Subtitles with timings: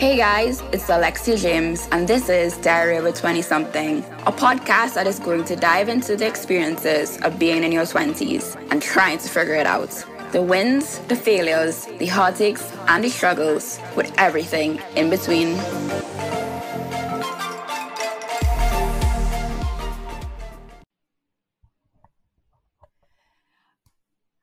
[0.00, 4.94] Hey guys, it's Alexia James, and this is Diary of a 20 something, a podcast
[4.94, 9.18] that is going to dive into the experiences of being in your 20s and trying
[9.18, 9.90] to figure it out.
[10.32, 15.54] The wins, the failures, the heartaches, and the struggles, with everything in between.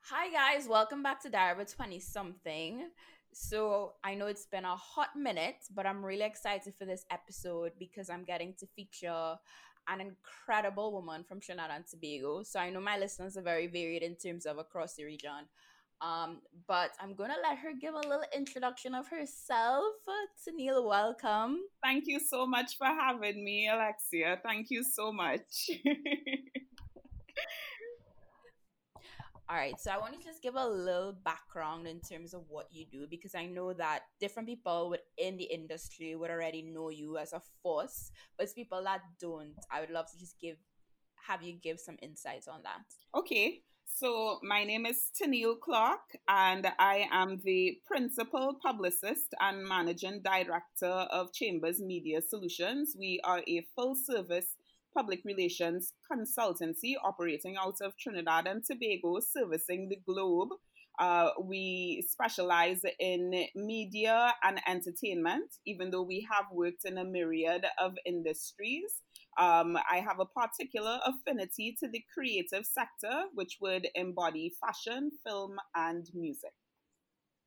[0.02, 2.90] Hi guys, welcome back to Diary of a 20 something.
[3.32, 7.72] So I know it's been a hot minute, but I'm really excited for this episode
[7.78, 9.36] because I'm getting to feature
[9.88, 12.42] an incredible woman from Trinidad and Tobago.
[12.42, 15.48] So I know my listeners are very varied in terms of across the region.
[16.00, 19.84] Um, but I'm gonna let her give a little introduction of herself.
[20.54, 21.58] Neil, welcome.
[21.82, 24.38] Thank you so much for having me, Alexia.
[24.42, 25.70] Thank you so much.
[29.50, 32.66] All right, so I want to just give a little background in terms of what
[32.70, 37.16] you do because I know that different people within the industry would already know you
[37.16, 39.54] as a force, but it's people that don't.
[39.72, 40.58] I would love to just give
[41.26, 42.80] have you give some insights on that.
[43.18, 43.62] Okay.
[43.86, 50.86] So my name is Tennille Clark and I am the principal publicist and managing director
[50.86, 52.94] of Chambers Media Solutions.
[52.98, 54.57] We are a full service
[54.98, 60.48] public relations consultancy operating out of Trinidad and Tobago, servicing the globe.
[60.98, 67.64] Uh, we specialize in media and entertainment, even though we have worked in a myriad
[67.80, 69.02] of industries.
[69.38, 75.58] Um, I have a particular affinity to the creative sector, which would embody fashion, film,
[75.76, 76.54] and music.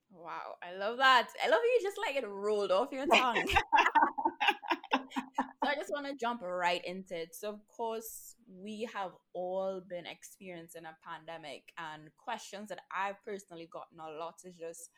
[0.09, 1.27] Wow, I love that.
[1.43, 3.45] I love you just like it rolled off your tongue.
[5.71, 7.33] I just want to jump right into it.
[7.33, 13.69] So, of course, we have all been experiencing a pandemic, and questions that I've personally
[13.71, 14.89] gotten a lot is just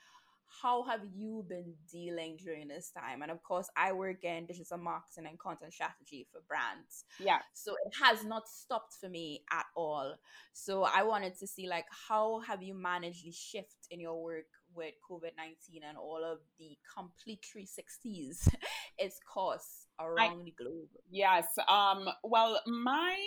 [0.61, 3.21] how have you been dealing during this time?
[3.21, 7.05] And of course, I work in digital marketing and content strategy for brands.
[7.19, 7.39] Yeah.
[7.53, 10.15] So it has not stopped for me at all.
[10.53, 14.45] So I wanted to see like how have you managed the shift in your work
[14.75, 18.47] with COVID 19 and all of the complete 360s
[18.97, 20.89] it's caused around I, the globe?
[21.09, 21.45] Yes.
[21.69, 23.17] Um, well, my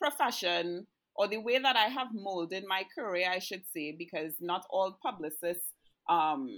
[0.00, 4.64] profession or the way that I have molded my career, I should say, because not
[4.70, 5.72] all publicists
[6.08, 6.48] um,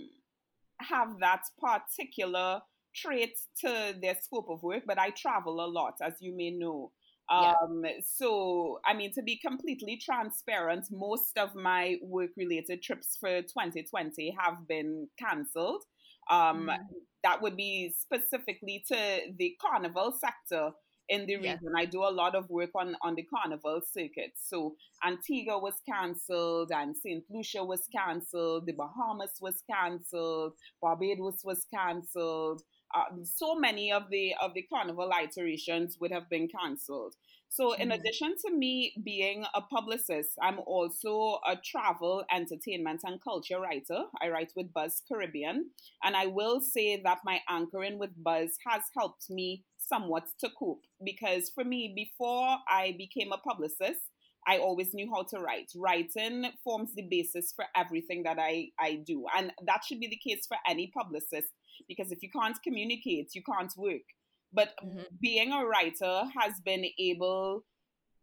[0.80, 2.60] have that particular
[2.94, 6.92] trait to their scope of work, but I travel a lot, as you may know.
[7.30, 7.92] Um, yeah.
[8.04, 14.36] So, I mean, to be completely transparent, most of my work related trips for 2020
[14.38, 15.84] have been cancelled.
[16.28, 16.76] Um, mm.
[17.22, 18.96] That would be specifically to
[19.38, 20.70] the carnival sector
[21.08, 21.58] in the region.
[21.62, 21.80] Yeah.
[21.80, 24.32] I do a lot of work on, on the carnival circuit.
[24.36, 27.24] So Antigua was cancelled and St.
[27.28, 32.62] Lucia was cancelled, the Bahamas was cancelled, Barbados was cancelled
[32.94, 37.14] uh, so many of the of the carnival iterations would have been cancelled.
[37.52, 38.00] So, in mm-hmm.
[38.00, 44.04] addition to me being a publicist, I'm also a travel, entertainment, and culture writer.
[44.22, 45.70] I write with Buzz Caribbean,
[46.04, 50.84] and I will say that my anchoring with Buzz has helped me somewhat to cope
[51.04, 53.98] because for me, before I became a publicist,
[54.46, 55.72] I always knew how to write.
[55.74, 59.26] Writing forms the basis for everything that I, I do.
[59.36, 61.48] And that should be the case for any publicist
[61.88, 64.06] because if you can't communicate, you can't work.
[64.52, 65.02] But mm-hmm.
[65.20, 67.64] being a writer has been able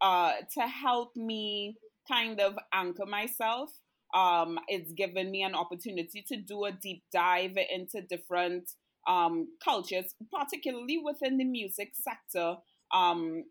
[0.01, 1.77] uh, to help me
[2.07, 3.71] kind of anchor myself.
[4.13, 8.69] Um, it's given me an opportunity to do a deep dive into different
[9.07, 12.57] um, cultures, particularly within the music sector.
[12.93, 13.43] Um,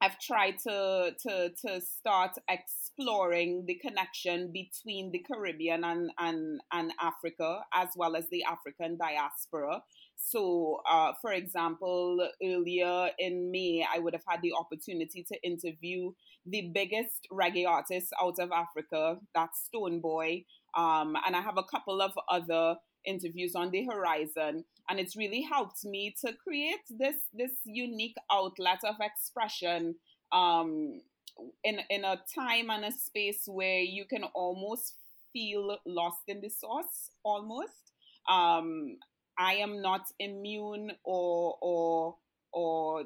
[0.00, 6.92] I've tried to to to start exploring the connection between the Caribbean and and, and
[7.00, 9.82] Africa as well as the African diaspora.
[10.22, 16.12] So, uh, for example, earlier in May, I would have had the opportunity to interview
[16.46, 20.44] the biggest reggae artist out of Africa, that's Stonebwoy.
[20.76, 25.40] Um, and I have a couple of other interviews on the horizon and it's really
[25.40, 29.94] helped me to create this this unique outlet of expression
[30.32, 31.00] um,
[31.64, 34.96] in in a time and a space where you can almost
[35.32, 37.92] feel lost in the source almost
[38.28, 38.96] um,
[39.40, 42.16] i am not immune or or
[42.52, 43.04] or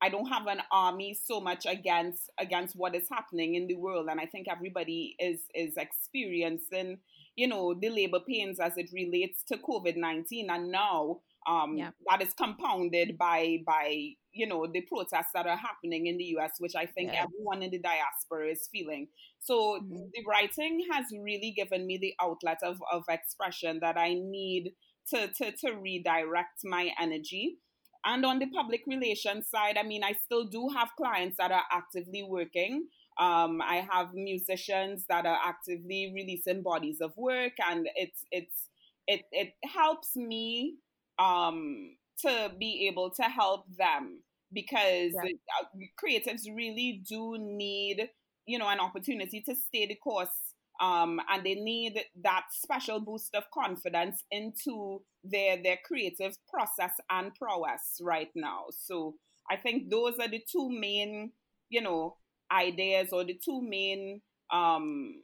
[0.00, 4.06] I don't have an army so much against against what is happening in the world,
[4.08, 6.98] and I think everybody is is experiencing
[7.38, 10.50] you know, the labor pains as it relates to COVID 19.
[10.50, 11.90] And now um, yeah.
[12.08, 16.52] that is compounded by, by, you know, the protests that are happening in the US,
[16.58, 17.24] which I think yeah.
[17.24, 19.08] everyone in the diaspora is feeling.
[19.40, 19.96] So mm-hmm.
[20.12, 24.72] the writing has really given me the outlet of, of expression that I need
[25.14, 27.56] to, to, to redirect my energy.
[28.04, 31.64] And on the public relations side, I mean, I still do have clients that are
[31.72, 32.86] actively working.
[33.18, 38.68] Um, I have musicians that are actively releasing bodies of work, and it's it's
[39.08, 40.76] it it helps me
[41.18, 44.22] um, to be able to help them
[44.52, 45.32] because yeah.
[45.60, 45.66] Uh,
[46.02, 48.08] creatives really do need
[48.46, 53.34] you know an opportunity to stay the course um, and they need that special boost
[53.34, 58.66] of confidence into their their creative process and prowess right now.
[58.70, 59.16] So
[59.50, 61.32] I think those are the two main,
[61.68, 62.16] you know,
[62.52, 64.20] ideas or the two main
[64.52, 65.22] um,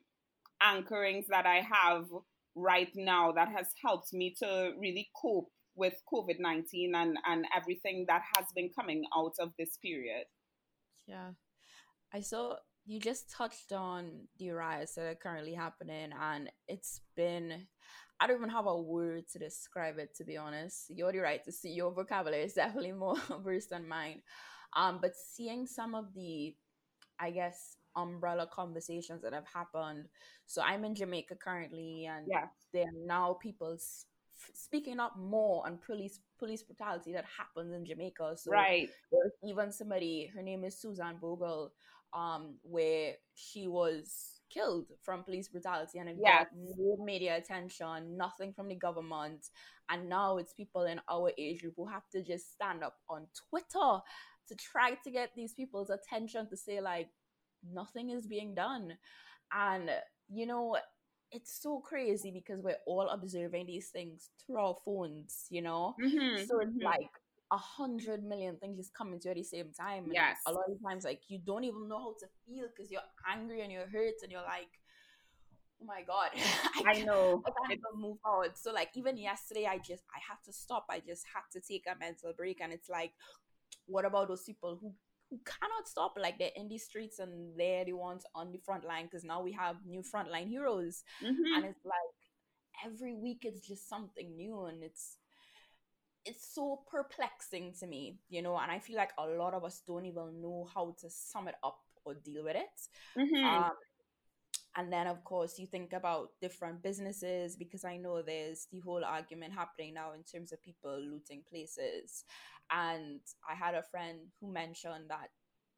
[0.63, 2.07] anchorings that I have
[2.57, 8.05] right now that has helped me to really cope with COVID nineteen and and everything
[8.09, 10.27] that has been coming out of this period.
[11.07, 11.31] Yeah,
[12.13, 12.57] I saw
[12.87, 17.67] you just touched on the riots that are currently happening, and it's been.
[18.21, 20.85] I don't even have a word to describe it, to be honest.
[20.89, 24.23] You're the right to see your vocabulary is definitely more versed than mine.
[24.77, 26.55] Um, but seeing some of the,
[27.19, 30.07] I guess, umbrella conversations that have happened.
[30.47, 32.47] So I'm in Jamaica currently, and yeah.
[32.73, 33.79] there are now people
[34.55, 38.35] speaking up more on police police brutality that happens in Jamaica.
[38.37, 38.89] So right.
[39.43, 41.73] even somebody, her name is Suzanne Bogle,
[42.13, 46.45] um, where she was killed from police brutality and it yes.
[46.45, 46.49] got
[46.79, 49.47] no media attention, nothing from the government.
[49.91, 53.27] And now it's people in our age group who have to just stand up on
[53.49, 54.01] Twitter
[54.49, 57.09] to try to get these people's attention to say, like,
[57.73, 58.97] nothing is being done.
[59.53, 59.91] And,
[60.29, 60.77] you know,
[61.35, 65.97] it's so crazy because we're all observing these things through our phones, you know?
[66.01, 66.85] Mm-hmm, so it's mm-hmm.
[66.85, 67.11] like
[67.51, 70.05] a hundred million things just coming to you at the same time.
[70.05, 70.39] And yes.
[70.47, 73.63] A lot of times, like you don't even know how to feel because you're angry
[73.63, 74.71] and you're hurt and you're like,
[75.83, 76.31] oh my god,
[76.87, 77.43] I, I know.
[77.47, 78.53] I can't even move forward.
[78.55, 80.87] So like even yesterday, I just I had to stop.
[80.89, 83.13] I just had to take a mental break, and it's like,
[83.87, 84.93] what about those people who
[85.45, 89.05] cannot stop like they're in the streets and they're the ones on the front line
[89.05, 91.55] because now we have new frontline heroes mm-hmm.
[91.57, 95.19] and it's like every week it's just something new and it's
[96.25, 99.83] it's so perplexing to me, you know, and I feel like a lot of us
[99.87, 103.19] don't even know how to sum it up or deal with it.
[103.19, 103.45] Mm-hmm.
[103.45, 103.73] Um,
[104.77, 109.05] and then, of course, you think about different businesses because I know there's the whole
[109.05, 112.25] argument happening now in terms of people looting places.
[112.71, 115.29] And I had a friend who mentioned that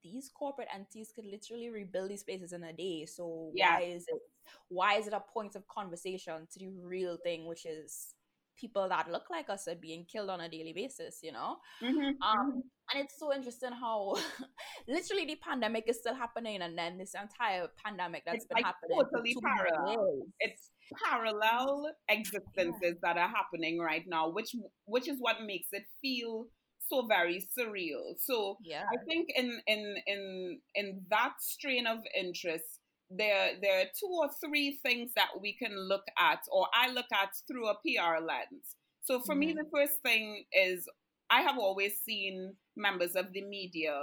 [0.02, 3.06] these corporate entities could literally rebuild these places in a day.
[3.06, 3.74] So yeah.
[3.74, 4.20] why is it
[4.68, 8.14] why is it a point of conversation to the real thing, which is
[8.56, 11.56] people that look like us are being killed on a daily basis, you know?
[11.82, 12.60] Mm-hmm, um, mm-hmm.
[12.94, 14.16] And it's so interesting how
[14.88, 18.64] literally the pandemic is still happening, and then this entire pandemic that's it's been like
[18.64, 18.98] happening.
[19.12, 20.22] Totally parallel.
[20.38, 20.70] It's
[21.04, 22.92] parallel existences yeah.
[23.02, 24.54] that are happening right now, which
[24.84, 26.46] which is what makes it feel
[26.88, 28.14] so very surreal.
[28.18, 28.84] So yeah.
[28.84, 32.80] I think in in in in that strain of interest,
[33.10, 37.06] there there are two or three things that we can look at or I look
[37.12, 38.76] at through a PR lens.
[39.02, 39.40] So for mm-hmm.
[39.40, 40.88] me the first thing is
[41.30, 43.94] I have always seen members of the media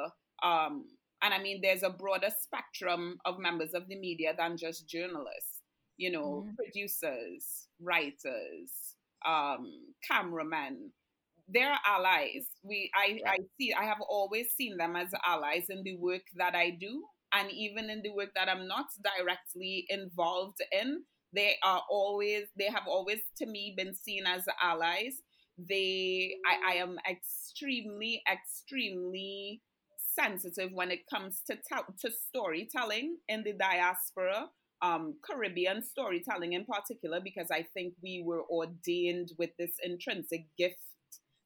[0.41, 0.85] um,
[1.21, 5.61] and I mean there's a broader spectrum of members of the media than just journalists,
[5.97, 6.55] you know, mm-hmm.
[6.55, 8.71] producers, writers,
[9.25, 9.69] um,
[10.07, 10.91] cameramen.
[11.49, 12.47] They're allies.
[12.63, 16.55] We I, I see I have always seen them as allies in the work that
[16.55, 17.03] I do
[17.33, 18.85] and even in the work that I'm not
[19.17, 25.21] directly involved in, they are always they have always to me been seen as allies.
[25.57, 29.61] They I, I am extremely, extremely
[30.15, 34.49] sensitive when it comes to tell, to storytelling in the diaspora.
[34.81, 40.75] Um, Caribbean storytelling in particular, because I think we were ordained with this intrinsic gift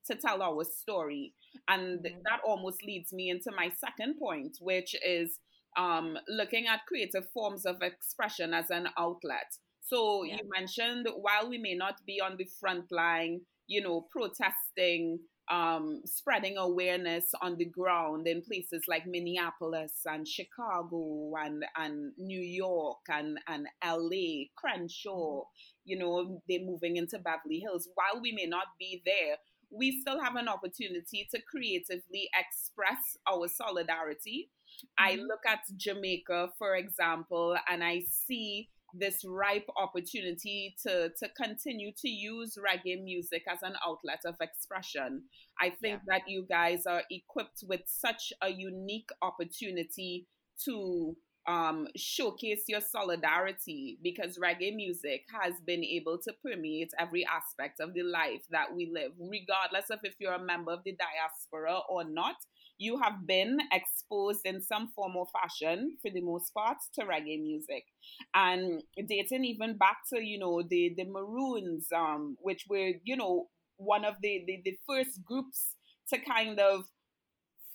[0.08, 1.34] to tell our story.
[1.68, 2.18] And mm-hmm.
[2.26, 5.40] that almost leads me into my second point, which is
[5.78, 9.54] um, looking at creative forms of expression as an outlet.
[9.82, 10.36] So yeah.
[10.36, 15.20] you mentioned while we may not be on the front line, you know, protesting,
[15.50, 22.42] um, spreading awareness on the ground in places like Minneapolis and Chicago and, and New
[22.42, 25.46] York and, and LA, Crenshaw, mm-hmm.
[25.86, 27.88] you know, they're moving into Beverly Hills.
[27.94, 29.38] While we may not be there,
[29.72, 34.50] we still have an opportunity to creatively express our solidarity
[34.98, 35.22] I mm-hmm.
[35.22, 42.10] look at Jamaica, for example, and I see this ripe opportunity to to continue to
[42.10, 45.24] use reggae music as an outlet of expression.
[45.60, 46.18] I think yeah.
[46.18, 50.28] that you guys are equipped with such a unique opportunity
[50.66, 51.16] to
[51.48, 57.94] um, showcase your solidarity because reggae music has been able to permeate every aspect of
[57.94, 62.04] the life that we live, regardless of if you're a member of the diaspora or
[62.04, 62.36] not.
[62.78, 67.42] You have been exposed in some form or fashion, for the most part, to reggae
[67.42, 67.86] music,
[68.34, 73.48] and dating even back to you know the the Maroons, um, which were you know
[73.78, 75.76] one of the, the the first groups
[76.10, 76.86] to kind of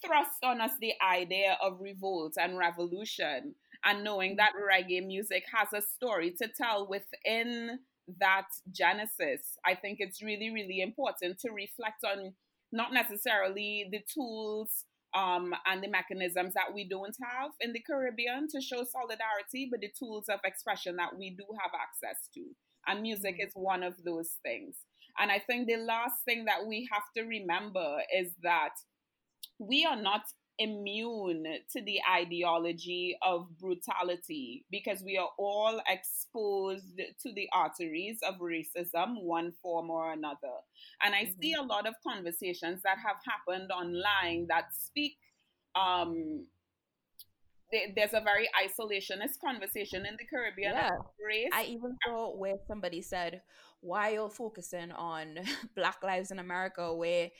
[0.04, 3.54] thrust on us the idea of revolt and revolution.
[3.84, 7.80] And knowing that reggae music has a story to tell within
[8.18, 12.32] that genesis i think it's really really important to reflect on
[12.72, 18.48] not necessarily the tools um, and the mechanisms that we don't have in the caribbean
[18.48, 22.42] to show solidarity but the tools of expression that we do have access to
[22.86, 23.46] and music mm-hmm.
[23.48, 24.76] is one of those things
[25.18, 28.74] and i think the last thing that we have to remember is that
[29.58, 30.22] we are not
[30.58, 38.36] immune to the ideology of brutality because we are all exposed to the arteries of
[38.36, 40.56] racism, one form or another.
[41.02, 41.40] And I mm-hmm.
[41.40, 45.16] see a lot of conversations that have happened online that speak.
[45.74, 46.46] Um,
[47.96, 50.74] there's a very isolationist conversation in the Caribbean.
[50.74, 50.90] Yeah.
[51.26, 51.48] Race.
[51.52, 53.40] I even saw where somebody said,
[53.80, 55.38] "Why you're focusing on
[55.74, 57.30] Black lives in America?" Where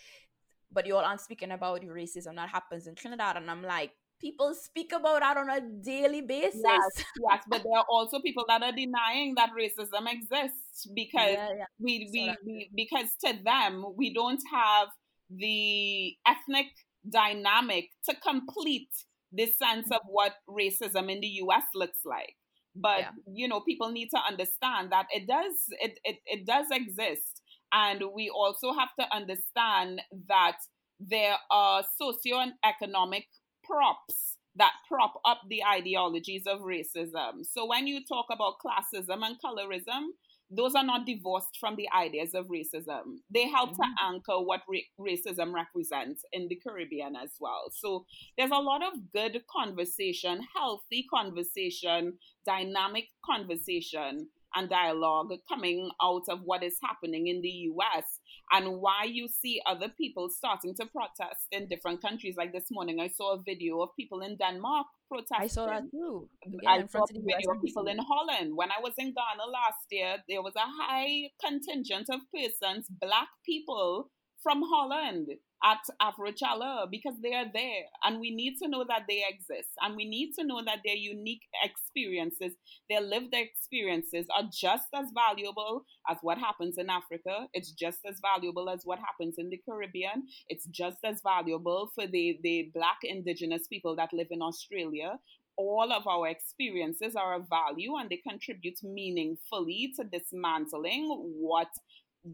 [0.73, 3.37] but you all aren't speaking about the racism that happens in Trinidad.
[3.37, 6.62] And I'm like, people speak about that on a daily basis.
[6.64, 11.49] Yes, yes, but there are also people that are denying that racism exists because yeah,
[11.59, 11.64] yeah.
[11.79, 14.88] We, we, so we because to them we don't have
[15.29, 16.67] the ethnic
[17.11, 18.88] dynamic to complete
[19.33, 20.12] the sense of mm-hmm.
[20.12, 22.37] what racism in the US looks like.
[22.75, 23.11] But yeah.
[23.26, 27.41] you know, people need to understand that it does it, it, it does exist
[27.73, 30.59] and we also have to understand that
[31.00, 33.26] there are socio-economic
[33.64, 37.45] props that prop up the ideologies of racism.
[37.45, 40.09] So when you talk about classism and colorism,
[40.55, 43.21] those are not divorced from the ideas of racism.
[43.33, 43.83] They help mm-hmm.
[43.83, 47.71] to anchor what ra- racism represents in the Caribbean as well.
[47.73, 48.05] So
[48.37, 56.40] there's a lot of good conversation, healthy conversation, dynamic conversation and dialogue coming out of
[56.44, 61.47] what is happening in the US and why you see other people starting to protest
[61.50, 62.37] in different countries.
[62.37, 65.44] Like this morning, I saw a video of people in Denmark protesting.
[65.44, 66.28] I saw that too.
[66.62, 68.52] Yeah, I saw a video of people in Holland.
[68.54, 73.28] When I was in Ghana last year, there was a high contingent of persons, black
[73.44, 74.11] people
[74.42, 75.28] from Holland
[75.64, 79.97] at Afrochella because they are there and we need to know that they exist and
[79.97, 82.52] we need to know that their unique experiences,
[82.90, 87.47] their lived experiences are just as valuable as what happens in Africa.
[87.54, 90.25] It's just as valuable as what happens in the Caribbean.
[90.49, 95.19] It's just as valuable for the, the black indigenous people that live in Australia
[95.57, 101.07] all of our experiences are of value and they contribute meaningfully to dismantling
[101.38, 101.69] what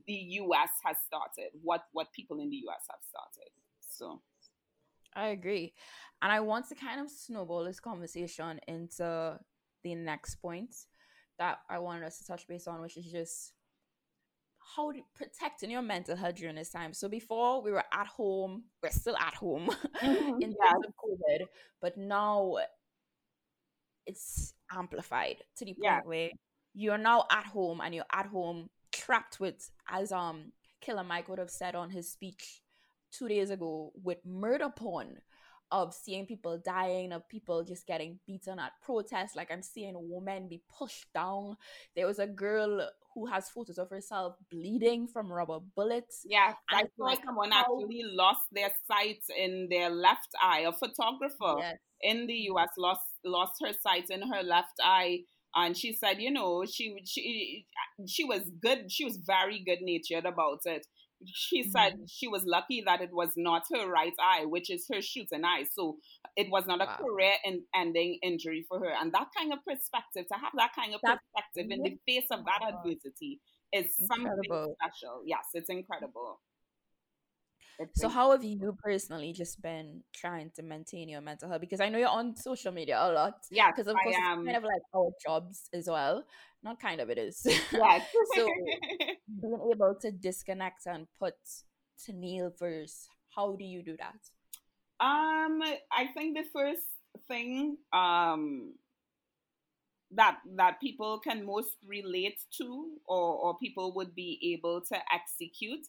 [0.06, 3.50] the US has started, what what people in the US have started.
[3.80, 4.20] So
[5.14, 5.74] I agree.
[6.22, 9.38] And I want to kind of snowball this conversation into
[9.84, 10.74] the next point
[11.38, 13.52] that I wanted us to touch base on, which is just
[14.76, 16.92] how do, protecting your mental health during this time.
[16.92, 19.68] So before we were at home, we're still at home
[20.02, 20.42] mm-hmm.
[20.42, 20.72] in yeah.
[20.72, 21.46] of COVID,
[21.80, 22.56] but now
[24.06, 26.00] it's amplified to the point yeah.
[26.04, 26.30] where
[26.74, 31.38] you're now at home and you're at home trapped with, as um Killer Mike would
[31.38, 32.62] have said on his speech
[33.10, 35.18] two days ago, with murder porn
[35.70, 39.36] of seeing people dying, of people just getting beaten at protests.
[39.36, 41.56] Like I'm seeing women be pushed down.
[41.94, 46.22] There was a girl who has photos of herself bleeding from rubber bullets.
[46.24, 47.60] Yeah, I saw like, someone how...
[47.60, 50.60] actually lost their sight in their left eye.
[50.60, 51.76] A photographer yes.
[52.02, 55.20] in the US lost lost her sight in her left eye
[55.58, 57.66] and she said you know she she
[58.06, 60.86] she was good she was very good natured about it
[61.26, 62.04] she said mm-hmm.
[62.06, 65.64] she was lucky that it was not her right eye which is her shooting eye
[65.70, 65.96] so
[66.36, 66.96] it was not a wow.
[66.96, 67.32] career
[67.74, 71.20] ending injury for her and that kind of perspective to have that kind of That's
[71.34, 73.40] perspective in the face of that adversity
[73.72, 74.42] is incredible.
[74.48, 76.40] something special yes it's incredible
[77.94, 81.60] so how have you personally just been trying to maintain your mental health?
[81.60, 83.34] Because I know you're on social media a lot.
[83.50, 86.24] Yeah, because of course it's kind of like our jobs as well.
[86.62, 87.46] Not kind of, it is.
[87.72, 88.02] Yeah.
[88.34, 88.48] so
[89.40, 91.34] being able to disconnect and put
[91.98, 94.18] Tennille first, how do you do that?
[95.00, 96.86] Um, I think the first
[97.26, 98.74] thing um
[100.10, 105.86] that that people can most relate to or, or people would be able to execute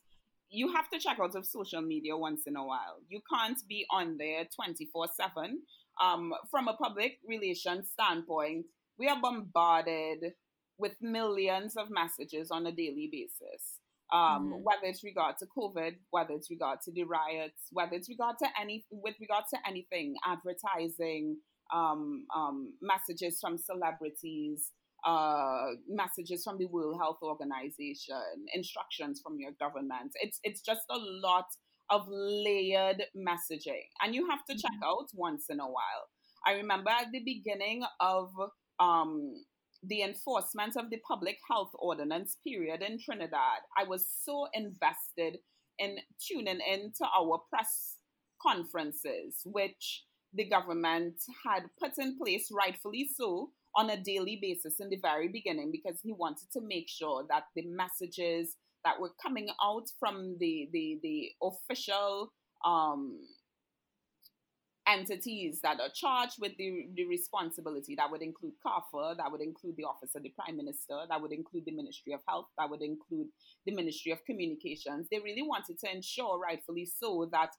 [0.50, 2.98] you have to check out of social media once in a while.
[3.08, 5.62] You can't be on there 24 7.
[6.02, 8.66] um, from a public relations standpoint,
[8.98, 10.34] we are bombarded
[10.78, 13.80] with millions of messages on a daily basis.
[14.12, 14.20] Um,
[14.54, 14.64] mm-hmm.
[14.64, 18.48] whether it's regard to COVID, whether it's regard to the riots, whether it's regard to
[18.60, 21.38] any with regard to anything, advertising,
[21.72, 24.72] um, um, messages from celebrities,
[25.06, 30.12] uh, messages from the World Health Organization, instructions from your government.
[30.22, 31.46] It's it's just a lot
[31.90, 34.84] of layered messaging, and you have to check mm-hmm.
[34.84, 36.10] out once in a while.
[36.46, 38.30] I remember at the beginning of
[38.80, 39.44] um,
[39.84, 45.38] the enforcement of the public health ordinance period in Trinidad, I was so invested
[45.78, 47.96] in tuning into our press
[48.42, 50.04] conferences, which
[50.34, 51.16] the government
[51.46, 56.00] had put in place, rightfully so, on a daily basis in the very beginning, because
[56.02, 61.00] he wanted to make sure that the messages that were coming out from the the,
[61.04, 62.32] the official
[62.66, 63.20] um,
[64.88, 67.94] entities that are charged with the, the responsibility.
[67.96, 71.32] That would include CARPHA, that would include the Office of the Prime Minister, that would
[71.32, 73.28] include the Ministry of Health, that would include
[73.68, 75.08] the Ministry of Communications.
[75.12, 77.52] They really wanted to ensure, rightfully so, that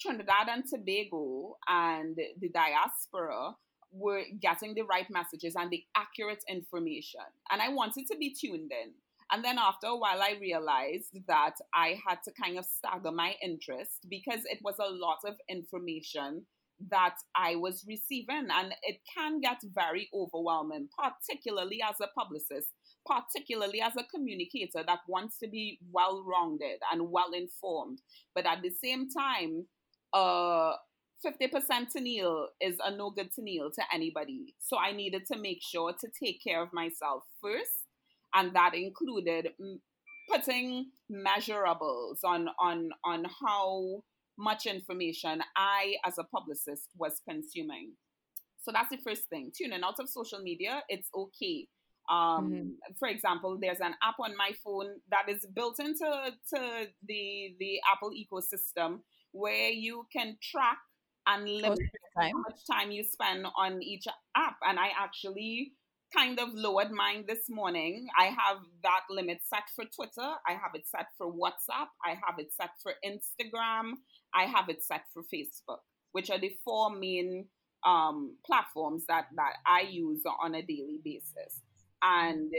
[0.00, 3.54] Trinidad and Tobago and the diaspora
[3.92, 7.20] were getting the right messages and the accurate information.
[7.50, 8.92] And I wanted to be tuned in.
[9.32, 13.34] And then after a while, I realized that I had to kind of stagger my
[13.42, 16.46] interest because it was a lot of information
[16.90, 18.48] that I was receiving.
[18.50, 22.68] And it can get very overwhelming, particularly as a publicist,
[23.06, 28.00] particularly as a communicator that wants to be well rounded and well informed.
[28.34, 29.66] But at the same time,
[30.12, 30.72] uh,
[31.24, 31.52] 50%
[31.94, 34.54] Tennille is a no good Tennille to anybody.
[34.58, 37.86] So I needed to make sure to take care of myself first.
[38.34, 39.48] And that included
[40.30, 44.02] putting measurables on, on, on how
[44.38, 47.92] much information I, as a publicist, was consuming.
[48.62, 49.52] So that's the first thing.
[49.56, 51.66] Tuning out of social media, it's okay.
[52.10, 52.68] Um, mm-hmm.
[52.98, 56.04] For example, there's an app on my phone that is built into
[56.54, 59.00] to the the Apple ecosystem
[59.32, 60.78] where you can track
[61.26, 61.78] and limit
[62.16, 64.06] how much time you spend on each
[64.36, 64.56] app.
[64.66, 65.72] And I actually
[66.16, 68.08] kind of lowered mine this morning.
[68.18, 70.28] I have that limit set for Twitter.
[70.46, 71.88] I have it set for WhatsApp.
[72.04, 73.92] I have it set for Instagram.
[74.34, 75.78] I have it set for Facebook,
[76.12, 77.46] which are the four main
[77.86, 81.60] um, platforms that, that I use on a daily basis.
[82.02, 82.50] And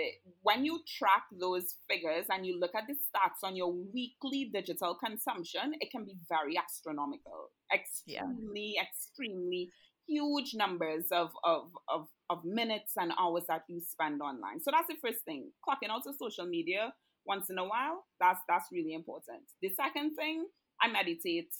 [0.43, 4.95] when you track those figures and you look at the stats on your weekly digital
[4.95, 8.83] consumption, it can be very astronomical, extremely, yeah.
[8.83, 9.71] extremely
[10.07, 14.61] huge numbers of, of, of, of minutes and hours that you spend online.
[14.61, 15.51] So that's the first thing.
[15.67, 16.93] Clocking out to social media
[17.25, 19.41] once in a while, that's that's really important.
[19.61, 20.45] The second thing,
[20.81, 21.53] I meditate.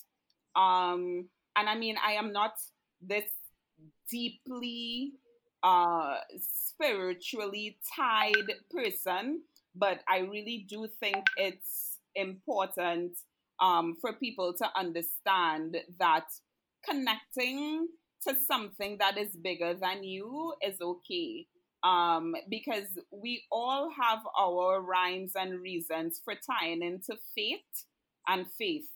[0.56, 2.52] Um, and I mean, I am not
[3.00, 3.24] this
[4.10, 5.12] deeply
[5.62, 9.42] uh, spiritually tied person,
[9.74, 13.12] but I really do think it's important
[13.60, 16.26] um, for people to understand that
[16.88, 17.88] connecting
[18.26, 21.46] to something that is bigger than you is okay.
[21.84, 27.86] Um, because we all have our rhymes and reasons for tying into faith
[28.28, 28.88] and faith.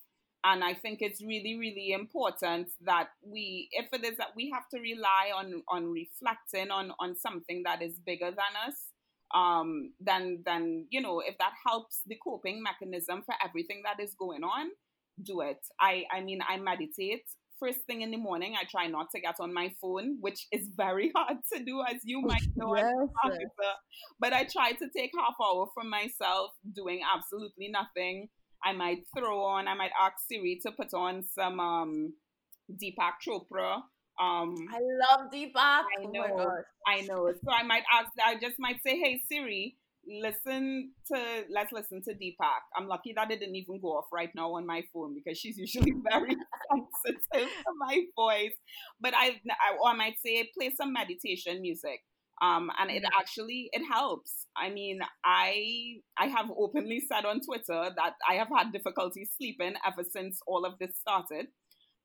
[0.48, 4.68] And I think it's really, really important that we, if it is that we have
[4.68, 8.76] to rely on on reflecting on on something that is bigger than us,
[9.34, 14.14] um, then then you know if that helps the coping mechanism for everything that is
[14.14, 14.70] going on,
[15.20, 15.58] do it.
[15.80, 17.24] I I mean I meditate
[17.58, 18.54] first thing in the morning.
[18.54, 21.96] I try not to get on my phone, which is very hard to do, as
[22.04, 22.76] you might know.
[22.76, 23.40] yes.
[24.20, 28.28] But I try to take half hour for myself, doing absolutely nothing
[28.66, 32.14] I might throw on, I might ask Siri to put on some um,
[32.70, 33.76] Deepak Chopra.
[34.20, 35.54] Um, I love Deepak.
[35.56, 36.24] I oh know.
[36.26, 37.32] Oh I know.
[37.44, 39.76] So I might ask, I just might say, hey, Siri,
[40.08, 42.62] listen to, let's listen to Deepak.
[42.76, 45.58] I'm lucky that it didn't even go off right now on my phone because she's
[45.64, 46.34] usually very
[47.04, 48.54] sensitive to my voice.
[49.00, 52.00] But I, I, or I might say, play some meditation music
[52.42, 53.20] um, and it mm-hmm.
[53.20, 58.48] actually it helps i mean i i have openly said on twitter that i have
[58.54, 61.46] had difficulty sleeping ever since all of this started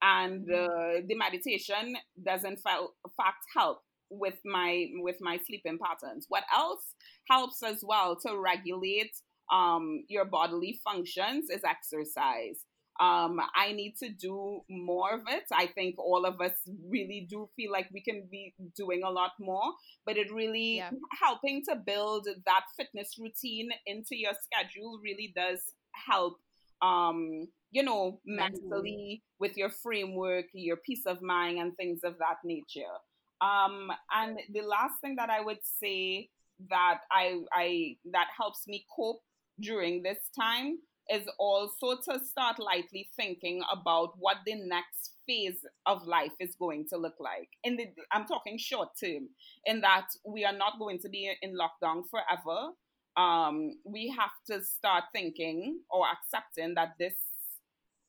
[0.02, 0.54] and mm-hmm.
[0.54, 6.94] uh, the meditation does in fact help with my with my sleeping patterns what else
[7.30, 9.12] helps as well to regulate
[9.52, 12.66] um, your bodily functions is exercise
[13.02, 15.44] um, I need to do more of it.
[15.52, 16.54] I think all of us
[16.88, 19.74] really do feel like we can be doing a lot more,
[20.06, 20.92] but it really yeah.
[21.20, 25.60] helping to build that fitness routine into your schedule really does
[26.08, 26.38] help
[26.84, 32.38] um, you know, mentally with your framework, your peace of mind, and things of that
[32.44, 32.94] nature.
[33.40, 36.30] Um, and the last thing that I would say
[36.70, 39.22] that I, I that helps me cope
[39.60, 40.78] during this time
[41.12, 46.88] is also to start lightly thinking about what the next phase of life is going
[46.90, 47.50] to look like.
[47.64, 49.30] In the I'm talking short term,
[49.66, 52.72] in that we are not going to be in lockdown forever.
[53.18, 57.14] Um, we have to start thinking or accepting that this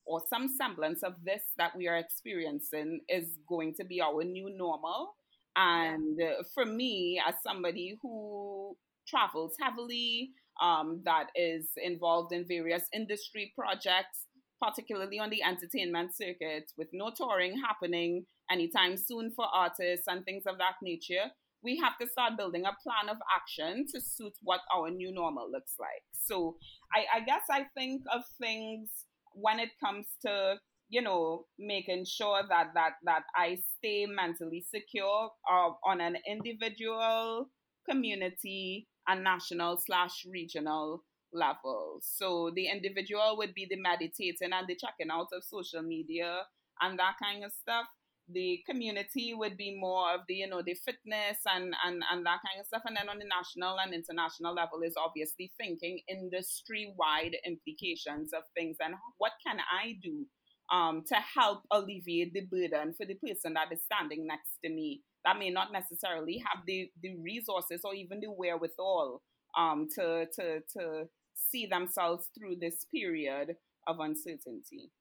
[0.05, 4.49] or some semblance of this that we are experiencing is going to be our new
[4.55, 5.15] normal.
[5.55, 8.75] And uh, for me, as somebody who
[9.07, 14.27] travels heavily, um, that is involved in various industry projects,
[14.61, 20.43] particularly on the entertainment circuit, with no touring happening anytime soon for artists and things
[20.45, 21.31] of that nature,
[21.63, 25.49] we have to start building a plan of action to suit what our new normal
[25.49, 26.03] looks like.
[26.11, 26.57] So
[26.93, 28.89] I, I guess I think of things
[29.33, 30.55] when it comes to
[30.89, 37.49] you know making sure that that that I stay mentally secure uh, on an individual,
[37.89, 41.99] community, and national slash regional level.
[42.01, 46.41] So the individual would be the meditating and the checking out of social media
[46.81, 47.85] and that kind of stuff.
[48.29, 52.39] The community would be more of the, you know, the fitness and, and, and that
[52.39, 52.83] kind of stuff.
[52.85, 58.43] And then on the national and international level is obviously thinking industry wide implications of
[58.55, 60.25] things and what can I do
[60.71, 65.01] um, to help alleviate the burden for the person that is standing next to me
[65.25, 69.21] that may not necessarily have the, the resources or even the wherewithal
[69.57, 73.55] um, to, to, to see themselves through this period
[73.87, 74.91] of uncertainty.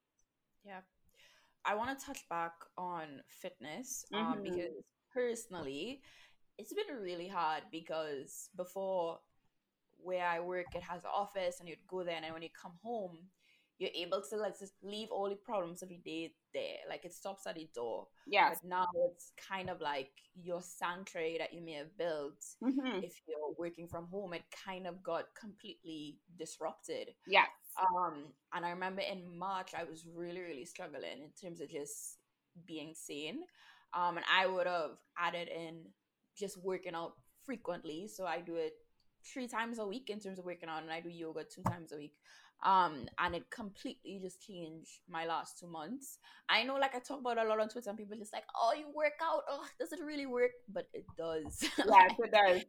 [0.65, 0.81] Yeah.
[1.65, 4.43] I want to touch back on fitness um, mm-hmm.
[4.43, 4.73] because
[5.13, 6.03] personally,
[6.59, 9.19] it's been really hard because before
[10.03, 12.73] where I work, it has an office and you'd go there, and when you come
[12.83, 13.19] home,
[13.79, 16.79] you're able to like just leave all the problems of your day there.
[16.89, 18.07] Like it stops at the door.
[18.27, 18.51] Yeah.
[18.51, 22.45] But now it's kind of like your sanctuary that you may have built.
[22.63, 23.03] Mm-hmm.
[23.03, 27.09] If you're working from home, it kind of got completely disrupted.
[27.27, 27.49] Yes.
[27.81, 32.19] Um, and I remember in March I was really, really struggling in terms of just
[32.67, 33.41] being sane.
[33.95, 35.81] Um, and I would have added in
[36.39, 38.09] just working out frequently.
[38.09, 38.75] So I do it
[39.25, 41.93] three times a week in terms of working out, and I do yoga two times
[41.93, 42.15] a week
[42.65, 46.19] um and it completely just changed my last two months.
[46.49, 48.73] I know like i talk about a lot on twitter and people just like oh
[48.79, 49.43] you work out.
[49.49, 50.53] Oh does it really work?
[50.69, 51.65] But it does.
[51.79, 52.63] Yes it does.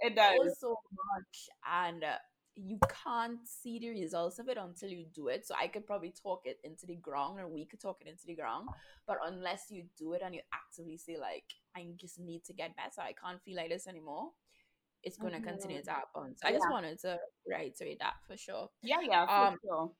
[0.00, 0.58] It does.
[0.60, 1.48] so much.
[1.70, 2.16] And uh,
[2.56, 5.46] you can't see the results of it until you do it.
[5.46, 8.26] So i could probably talk it into the ground and we could talk it into
[8.26, 8.68] the ground.
[9.06, 11.44] But unless you do it and you actively say like
[11.76, 13.00] i just need to get better.
[13.00, 14.30] I can't feel like this anymore
[15.04, 15.48] it's going to mm-hmm.
[15.48, 16.34] continue to happen.
[16.36, 18.70] So I just wanted to reiterate that for sure.
[18.82, 19.92] Yeah, yeah, for um, sure.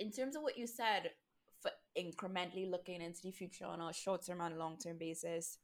[0.00, 1.10] In terms of what you said,
[1.60, 5.58] for incrementally looking into the future on a short term and long term basis,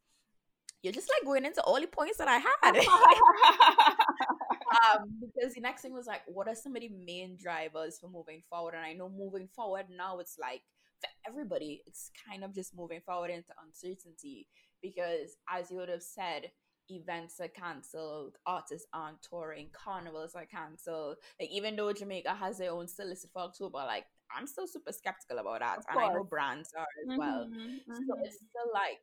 [0.83, 2.77] you're just like going into all the points that I had.
[4.95, 8.09] um, because the next thing was like, what are some of the main drivers for
[8.09, 8.75] moving forward?
[8.75, 10.63] And I know moving forward now, it's like
[11.01, 14.47] for everybody, it's kind of just moving forward into uncertainty.
[14.83, 16.51] Because as you would have said,
[16.91, 21.17] events are cancelled, artists aren't touring, carnivals are cancelled.
[21.41, 24.05] Like even though Jamaica has their own still listed for October, like
[24.37, 25.85] I'm still super skeptical about that.
[25.91, 27.47] and I know brands are as mm-hmm, well.
[27.47, 27.95] Mm-hmm.
[27.95, 29.01] So it's still like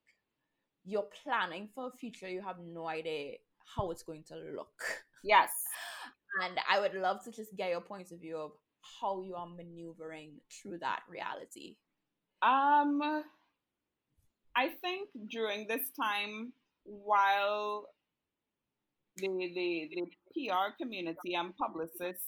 [0.86, 3.34] you're planning for a future, you have no idea
[3.76, 4.82] how it's going to look.
[5.24, 5.52] Yes.
[6.44, 8.52] and I would love to just get your point of view of
[9.02, 11.76] how you are maneuvering through that reality.
[12.42, 13.24] Um
[14.56, 16.54] I think during this time
[16.88, 17.88] while
[19.18, 22.26] the, the, the PR community and publicists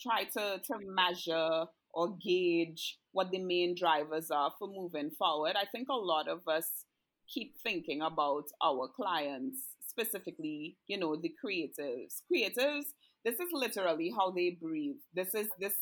[0.00, 5.64] try to, to measure or gauge what the main drivers are for moving forward, I
[5.66, 6.84] think a lot of us
[7.32, 12.22] keep thinking about our clients, specifically, you know, the creatives.
[12.32, 12.84] Creatives,
[13.24, 14.96] this is literally how they breathe.
[15.14, 15.74] This is this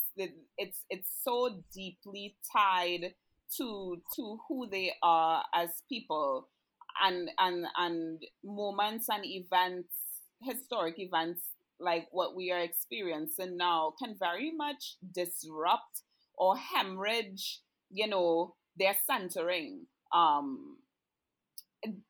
[0.57, 3.13] it's it's so deeply tied
[3.57, 6.49] to to who they are as people
[7.03, 9.89] and and and moments and events
[10.43, 11.43] historic events
[11.81, 16.03] like what we are experiencing now can very much disrupt
[16.37, 19.87] or hemorrhage you know their centering.
[20.15, 20.77] Um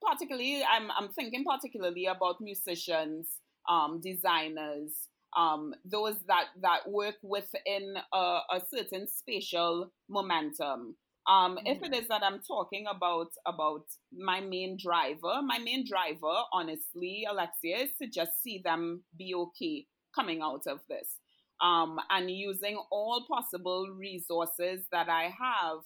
[0.03, 3.27] particularly i'm i'm thinking particularly about musicians
[3.69, 10.97] um designers um those that that work within a, a certain spatial momentum
[11.29, 11.67] um, mm-hmm.
[11.67, 17.27] If it is that I'm talking about about my main driver, my main driver, honestly,
[17.31, 21.19] Alexia, is to just see them be okay coming out of this.
[21.61, 25.81] um, and using all possible resources that I have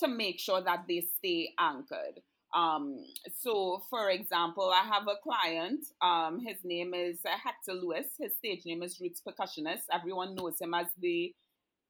[0.00, 2.20] to make sure that they stay anchored.
[2.54, 2.98] Um,
[3.40, 5.84] so, for example, I have a client.
[6.02, 8.06] Um, his name is uh, Hector Lewis.
[8.18, 9.84] His stage name is Roots Percussionist.
[9.92, 11.32] Everyone knows him as the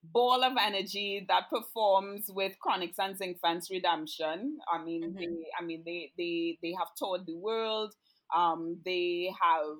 [0.02, 4.58] ball of energy that performs with Chronixx and Zinc Fence Redemption.
[4.72, 5.16] I mean, mm-hmm.
[5.16, 7.94] they, I mean, they they they have toured the world.
[8.34, 9.78] Um, they have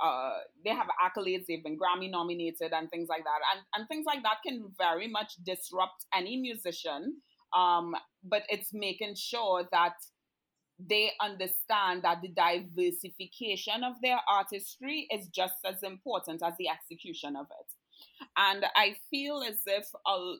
[0.00, 1.46] uh, they have accolades.
[1.46, 3.40] They've been Grammy nominated and things like that.
[3.54, 7.20] And and things like that can very much disrupt any musician.
[7.56, 9.94] Um, but it's making sure that
[10.78, 17.36] they understand that the diversification of their artistry is just as important as the execution
[17.36, 17.83] of it.
[18.36, 20.34] And I feel as if a,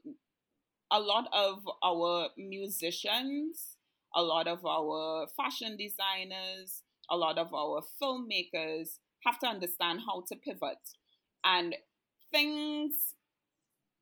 [0.92, 3.76] a lot of our musicians,
[4.14, 10.22] a lot of our fashion designers, a lot of our filmmakers have to understand how
[10.28, 10.78] to pivot.
[11.44, 11.74] And
[12.32, 13.14] things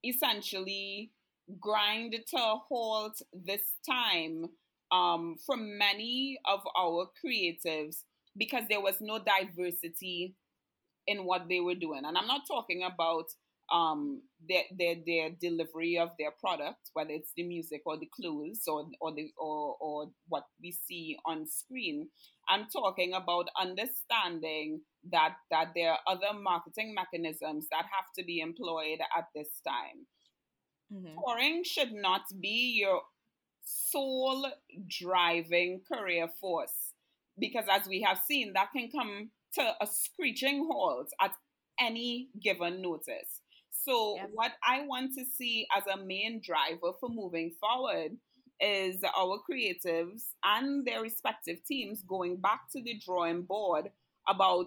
[0.04, 1.12] essentially
[1.60, 4.46] grind to a halt this time
[4.90, 8.04] um, from many of our creatives
[8.36, 10.34] because there was no diversity
[11.06, 12.04] in what they were doing.
[12.04, 13.26] And I'm not talking about
[13.70, 18.62] um, their, their their delivery of their product, whether it's the music or the clothes
[18.66, 22.08] or or the or, or what we see on screen.
[22.48, 28.40] I'm talking about understanding that that there are other marketing mechanisms that have to be
[28.40, 30.06] employed at this time.
[30.92, 31.14] Mm-hmm.
[31.24, 33.02] Touring should not be your
[33.64, 34.46] sole
[34.88, 36.92] driving career force
[37.38, 41.32] because, as we have seen, that can come to a screeching halt at
[41.80, 43.41] any given notice.
[43.84, 44.28] So, yes.
[44.32, 48.12] what I want to see as a main driver for moving forward
[48.60, 53.88] is our creatives and their respective teams going back to the drawing board
[54.28, 54.66] about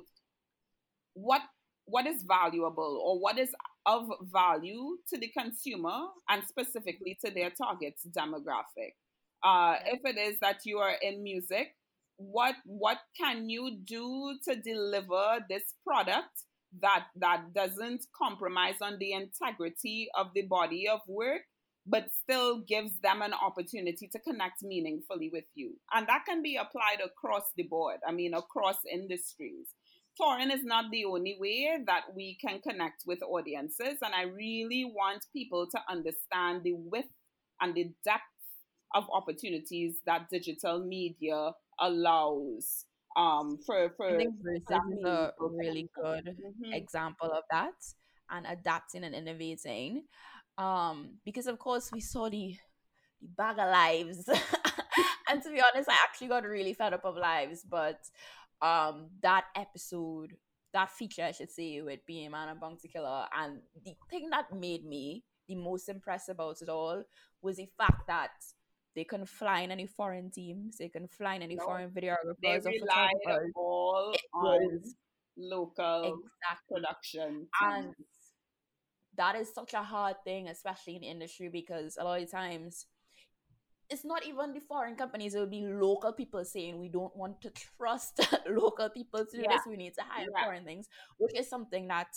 [1.14, 1.42] what
[1.86, 3.54] what is valuable or what is
[3.86, 8.96] of value to the consumer and specifically to their target demographic.
[9.44, 11.76] Uh, if it is that you are in music,
[12.18, 16.44] what what can you do to deliver this product
[16.82, 21.42] that that doesn't compromise on the integrity of the body of work
[21.88, 25.74] but still gives them an opportunity to connect meaningfully with you.
[25.94, 29.68] And that can be applied across the board i mean across industries.
[30.18, 34.86] Touring is not the only way that we can connect with audiences and i really
[34.86, 37.10] want people to understand the width
[37.62, 38.22] and the depth
[38.94, 42.86] of opportunities that digital media allows
[43.16, 46.74] um for for I think is a really good mm-hmm.
[46.74, 47.74] example of that
[48.30, 50.04] and adapting and innovating.
[50.58, 52.56] Um, because of course we saw the
[53.22, 54.28] the bag of lives.
[55.30, 58.00] and to be honest, I actually got really fed up of lives, but
[58.62, 60.36] um that episode
[60.74, 64.54] that feature I should say with Beenie Man and Bounty Killer and the thing that
[64.54, 67.04] made me the most impressed about it all
[67.42, 68.32] was the fact that
[68.96, 70.78] they can fly in any foreign teams.
[70.78, 73.52] They can fly in any no, foreign videographers they or photographers.
[73.56, 74.82] all it on
[75.38, 76.74] local exactly.
[76.74, 77.48] production.
[77.62, 77.94] And
[79.18, 82.86] that is such a hard thing, especially in the industry, because a lot of times
[83.90, 87.42] it's not even the foreign companies, it will be local people saying we don't want
[87.42, 89.58] to trust local people to do yeah.
[89.58, 89.62] this.
[89.68, 90.44] We need to hire yeah.
[90.44, 92.08] foreign things, which is something that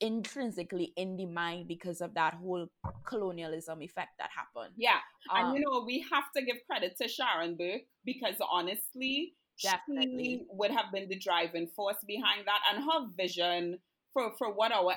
[0.00, 2.68] intrinsically in the mind because of that whole
[3.04, 4.74] colonialism effect that happened.
[4.76, 4.98] Yeah.
[5.30, 10.24] Um, and you know, we have to give credit to Sharon Burke because honestly, definitely
[10.24, 13.78] she would have been the driving force behind that and her vision
[14.12, 14.94] for, for what our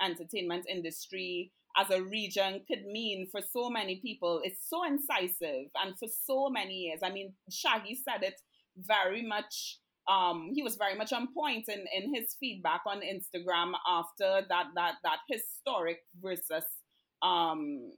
[0.00, 5.98] entertainment industry as a region could mean for so many people is so incisive and
[5.98, 7.00] for so many years.
[7.02, 8.40] I mean, Shaggy said it
[8.76, 13.72] very much um, he was very much on point in, in his feedback on Instagram
[13.88, 16.62] after that that that historic Verzuz
[17.22, 17.92] um,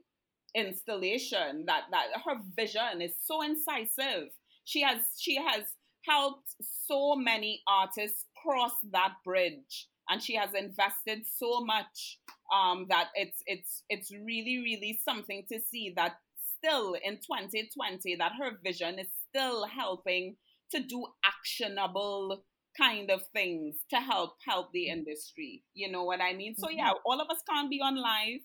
[0.53, 1.65] installation.
[1.65, 4.29] That that her vision is so incisive.
[4.65, 5.63] She has she has
[6.07, 12.19] helped so many artists cross that bridge, and she has invested so much
[12.53, 16.17] um, that it's it's it's really really something to see that
[16.57, 20.35] still in 2020 that her vision is still helping
[20.71, 22.43] to do actionable
[22.77, 24.99] kind of things to help help the mm-hmm.
[24.99, 25.63] industry.
[25.73, 26.55] You know what I mean?
[26.57, 27.05] So yeah, mm-hmm.
[27.05, 28.41] all of us can't be on live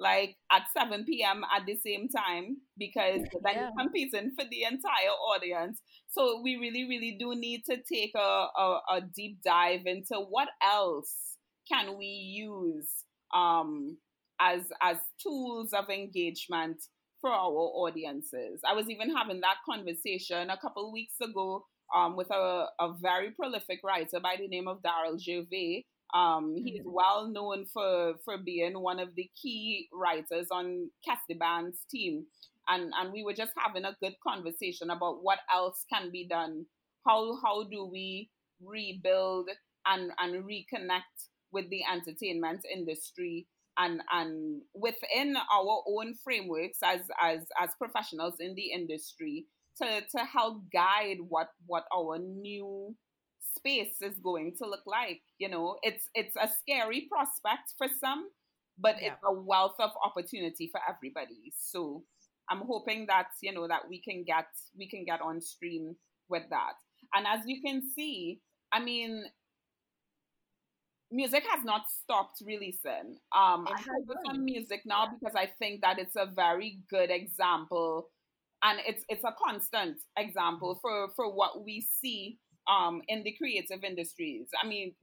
[0.00, 1.42] like at 7 p.m.
[1.54, 3.60] at the same time because then yeah.
[3.60, 5.80] you're competing for the entire audience.
[6.08, 10.48] So we really, really do need to take a, a, a deep dive into what
[10.64, 11.36] else
[11.70, 12.88] can we use
[13.34, 13.98] um,
[14.40, 16.82] as as tools of engagement
[17.20, 18.60] for our audiences.
[18.68, 23.30] I was even having that conversation a couple weeks ago um, with a, a very
[23.32, 25.84] prolific writer by the name of Daryl Gervais.
[26.14, 26.92] Um, he's mm-hmm.
[26.92, 32.26] well known for for being one of the key writers on Kes the Band's team,
[32.68, 36.66] and and we were just having a good conversation about what else can be done.
[37.06, 38.28] How how do we
[38.60, 39.50] rebuild
[39.86, 43.46] and and reconnect with the entertainment industry
[43.78, 49.46] and and within our own frameworks as as as professionals in the industry
[49.80, 52.94] to to help guide what what our new
[53.56, 55.76] space is going to look like you know?
[55.82, 58.28] It's it's a scary prospect for some
[58.78, 59.08] but yeah.
[59.08, 61.52] it's a wealth of opportunity for everybody.
[61.56, 62.04] So
[62.50, 65.94] i'm hoping that you know that we can get we can get on stream
[66.28, 66.74] with that.
[67.14, 68.40] And as you can see
[68.72, 69.24] i mean
[71.10, 73.18] music has not stopped releasing.
[73.34, 75.10] Um, I focus on music now yeah.
[75.18, 78.08] because I think that it's a very good example,
[78.62, 82.38] and it's it's a constant example for for what we see
[82.70, 84.48] um in the creative industries.
[84.62, 84.94] I mean,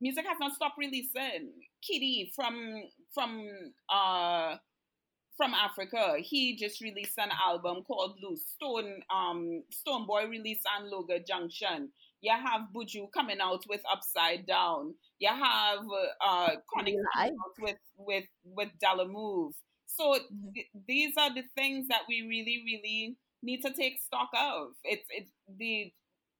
[0.00, 1.52] music has not stopped releasing.
[1.86, 3.48] Kitty from from
[3.92, 4.56] uh
[5.36, 6.16] from Africa.
[6.20, 8.44] He just released an album called Loose.
[8.54, 11.90] Stone um Stonebwoy released Anloga Junction.
[12.22, 14.94] You have Buju coming out with Upside Down.
[15.18, 15.80] You have
[16.24, 19.54] uh Chronixx with with with Dela Move.
[19.86, 20.52] So mm-hmm.
[20.54, 24.68] th- these are the things that we really really need to take stock of.
[24.84, 25.92] It's it's the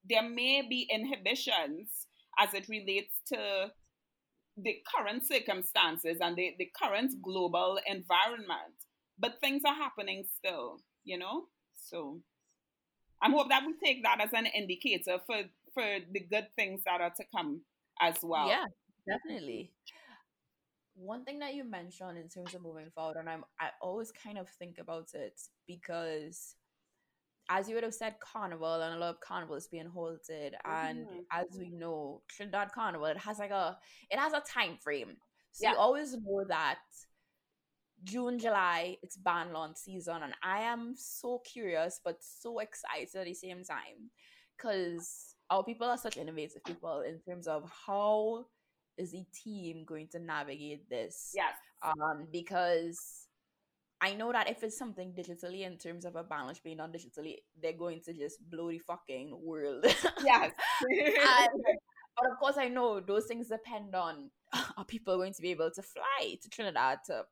[0.08, 2.06] there may be inhibitions
[2.38, 3.70] as it relates to
[4.56, 8.74] the current circumstances and the, the current global environment.
[9.18, 11.44] But things are happening still, you know?
[11.74, 12.20] So
[13.22, 15.42] I hope that we take that as an indicator for
[15.74, 17.62] for the good things that are to come
[18.00, 18.48] as well.
[18.48, 18.64] Yeah,
[19.08, 19.72] definitely.
[20.94, 24.38] One thing that you mentioned in terms of moving forward, and I'm I always kind
[24.38, 26.54] of think about it because
[27.50, 30.54] as you would have said, carnival and a lot of carnival is being halted.
[30.64, 31.18] And mm-hmm.
[31.30, 33.76] as we know, Trinidad Carnival, it has like a
[34.10, 35.16] it has a time frame.
[35.52, 35.72] So yeah.
[35.72, 36.78] you always know that
[38.04, 43.26] June, July, it's band launch season, and I am so curious but so excited at
[43.26, 44.10] the same time
[44.56, 48.46] because our people are such innovative people in terms of how
[48.96, 51.32] is the team going to navigate this?
[51.34, 51.52] Yes.
[51.82, 53.26] Um, because
[54.00, 57.36] I know that if it's something digitally in terms of a balance being done digitally,
[57.62, 59.84] they're going to just blow the fucking world.
[60.24, 60.52] Yes.
[60.80, 61.48] and,
[62.16, 64.30] but of course, I know those things depend on
[64.78, 67.24] are people going to be able to fly to Trinidad to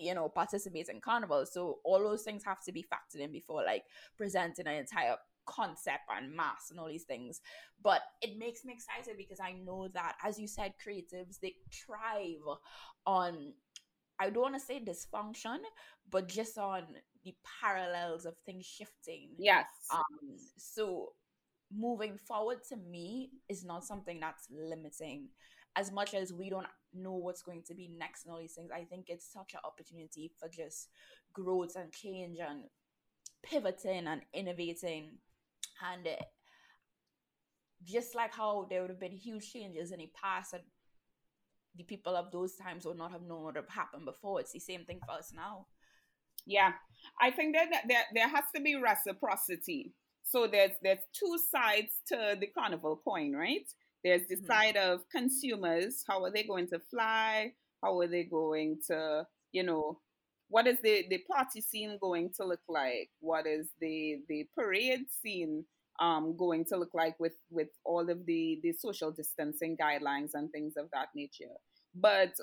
[0.00, 3.64] you know participate in carnival so all those things have to be factored in before
[3.64, 3.82] like
[4.16, 5.16] presenting an entire
[5.48, 7.40] concept and mass and all these things.
[7.82, 12.58] But it makes me excited because I know that, as you said, creatives they thrive
[13.06, 13.54] on.
[14.20, 15.58] I don't want to say dysfunction,
[16.10, 16.82] but just on
[17.24, 19.30] the parallels of things shifting.
[19.38, 19.66] Yes.
[19.92, 20.36] Um.
[20.56, 21.12] So
[21.74, 25.28] moving forward to me is not something that's limiting
[25.76, 28.70] as much as we don't know what's going to be next and all these things
[28.74, 30.88] i think it's such an opportunity for just
[31.32, 32.62] growth and change and
[33.42, 35.10] pivoting and innovating
[35.82, 36.08] and
[37.84, 40.62] just like how there would have been huge changes in the past and
[41.76, 44.40] the people of those times would not have known what happened before.
[44.40, 45.66] It's the same thing for us now.
[46.46, 46.72] Yeah.
[47.20, 49.92] I think that there, there has to be reciprocity.
[50.24, 53.66] So there's there's two sides to the carnival coin right?
[54.04, 54.46] There's the mm-hmm.
[54.46, 56.04] side of consumers.
[56.06, 57.52] How are they going to fly?
[57.82, 60.00] How are they going to you know
[60.48, 63.10] what is the the party scene going to look like?
[63.20, 65.64] What is the the parade scene
[66.00, 70.50] um, going to look like with with all of the the social distancing guidelines and
[70.50, 71.54] things of that nature?
[71.94, 72.34] But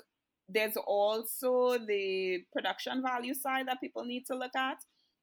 [0.48, 4.78] there's also the production value side that people need to look at.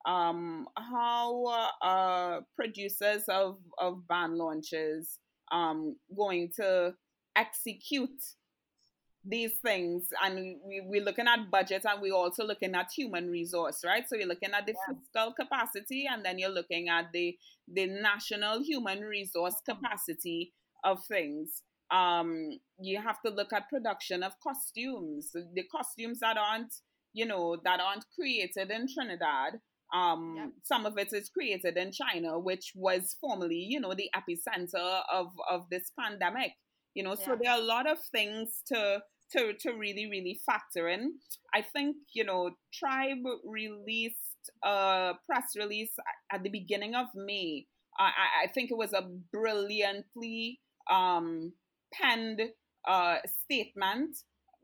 [0.05, 1.45] Um, how
[1.81, 5.19] uh, producers of of band launches
[5.53, 6.93] um, going to
[7.37, 8.21] execute
[9.25, 13.81] these things and we, we're looking at budget and we're also looking at human resource
[13.85, 14.95] right so you're looking at the yeah.
[14.95, 17.37] fiscal capacity and then you're looking at the
[17.71, 20.51] the national human resource capacity
[20.83, 26.73] of things um you have to look at production of costumes the costumes that aren't
[27.13, 29.53] you know that aren't created in trinidad
[29.93, 30.47] um yeah.
[30.63, 35.27] some of it is created in china which was formerly you know the epicenter of
[35.49, 36.51] of this pandemic
[36.93, 37.25] you know yeah.
[37.25, 39.01] so there are a lot of things to
[39.31, 41.13] to to really really factor in.
[41.53, 44.17] I think you know Tribe released
[44.63, 45.93] a press release
[46.31, 47.65] at the beginning of May.
[47.97, 50.59] I, I think it was a brilliantly
[50.89, 51.53] um,
[51.93, 52.41] penned
[52.87, 54.17] uh, statement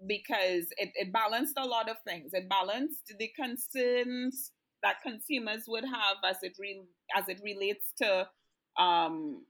[0.08, 2.32] because it, it balanced a lot of things.
[2.34, 4.52] It balanced the concerns
[4.82, 8.28] that consumers would have as it re- as it relates to
[8.82, 9.44] um,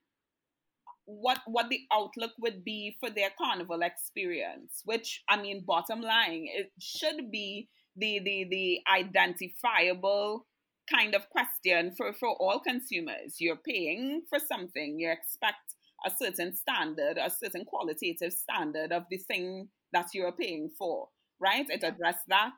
[1.09, 6.45] what what the outlook would be for their carnival experience which i mean bottom line
[6.47, 10.45] it should be the the the identifiable
[10.91, 13.35] kind of question for for all consumers.
[13.39, 14.99] You're paying for something.
[14.99, 20.69] You expect a certain standard a certain qualitative standard of the thing that you're paying
[20.77, 21.09] for
[21.41, 21.65] right?
[21.69, 22.53] It addressed that.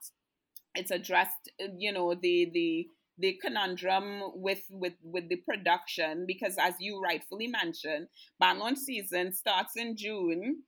[0.76, 2.88] It's addressed you know the the
[3.22, 8.08] the conundrum with with with the production because as you rightfully mentioned
[8.40, 10.64] band launch season starts in june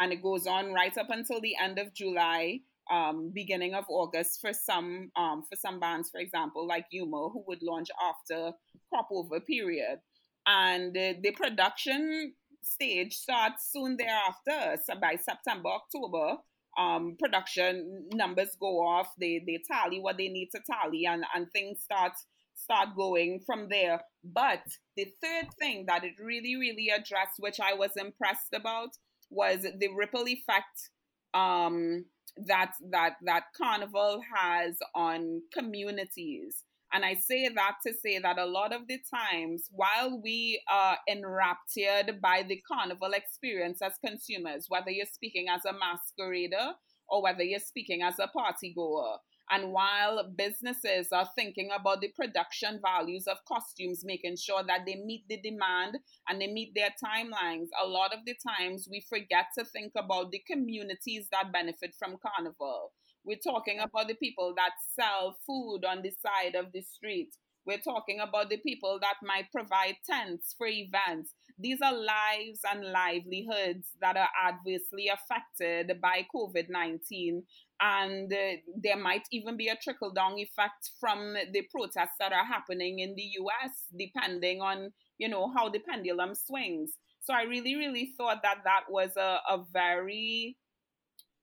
[0.00, 2.58] and it goes on right up until the end of july
[2.90, 7.44] um, beginning of august for some um, for some bands for example like Yuma who
[7.46, 8.52] would launch after
[8.92, 9.98] crop over period.
[10.46, 16.36] And uh, the production stage starts soon thereafter so by september october
[16.78, 19.12] um, production numbers go off.
[19.18, 22.12] They they tally what they need to tally, and and things start
[22.54, 24.00] start going from there.
[24.24, 24.62] But
[24.96, 28.90] the third thing that it really really addressed, which I was impressed about,
[29.30, 30.90] was the ripple effect
[31.34, 32.04] um,
[32.46, 36.64] that that that carnival has on communities.
[36.92, 40.98] And I say that to say that a lot of the times, while we are
[41.08, 46.72] enraptured by the carnival experience as consumers, whether you're speaking as a masquerader
[47.08, 49.16] or whether you're speaking as a party goer,
[49.50, 54.96] and while businesses are thinking about the production values of costumes, making sure that they
[54.96, 59.46] meet the demand and they meet their timelines, a lot of the times we forget
[59.58, 62.92] to think about the communities that benefit from Carnival.
[63.24, 67.30] We're talking about the people that sell food on the side of the street.
[67.64, 71.34] We're talking about the people that might provide tents for events.
[71.58, 77.44] These are lives and livelihoods that are adversely affected by COVID 19.
[77.80, 78.36] And uh,
[78.76, 83.14] there might even be a trickle down effect from the protests that are happening in
[83.14, 86.92] the US, depending on, you know, how the pendulum swings.
[87.20, 90.56] So I really, really thought that that was a, a very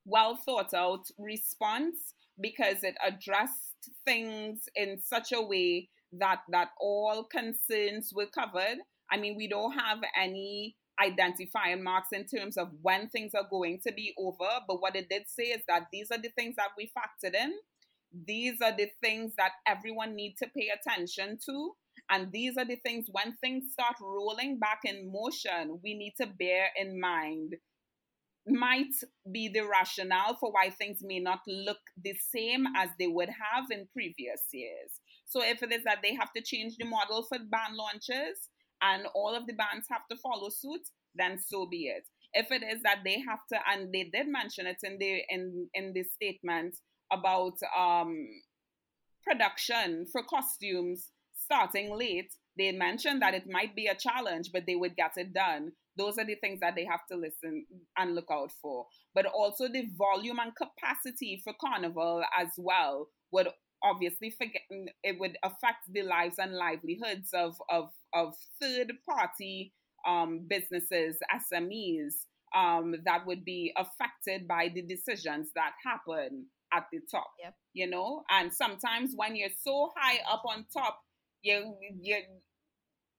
[0.06, 7.24] well thought out response because it addressed things in such a way that that all
[7.26, 8.78] concerns were covered.
[9.12, 13.80] I mean, we don't have any identifying marks in terms of when things are going
[13.88, 16.70] to be over, but what it did say is that these are the things that
[16.78, 17.54] we factored in.
[18.28, 21.72] These are the things that everyone needs to pay attention to.
[22.10, 26.28] And these are the things when things start rolling back in motion, we need to
[26.28, 27.56] bear in mind
[28.50, 28.94] might
[29.32, 33.66] be the rationale for why things may not look the same as they would have
[33.72, 34.92] in previous years.
[35.26, 38.50] So if it is that they have to change the model for band launches
[38.82, 40.82] and all of the bands have to follow suit,
[41.16, 42.04] then so be it.
[42.34, 45.68] If it is that they have to, and they did mention it in the in
[45.74, 46.76] in the statement
[47.12, 48.16] about um,
[49.24, 54.76] production for costumes starting late, they mentioned that it might be a challenge, but they
[54.76, 55.72] would get it done.
[55.98, 57.66] Those are the things that they have to listen
[57.98, 58.86] and look out for.
[59.14, 63.48] But also the volume and capacity for Carnival as well would
[63.84, 64.62] obviously forget
[65.04, 69.74] it would affect the lives and livelihoods of of of third party
[70.08, 71.18] um, businesses,
[71.54, 72.14] SMEs
[72.56, 77.28] um, that would be affected by the decisions that happen at the top.
[77.44, 77.54] Yep.
[77.74, 81.00] You know, and sometimes when you're so high up on top,
[81.42, 82.22] you you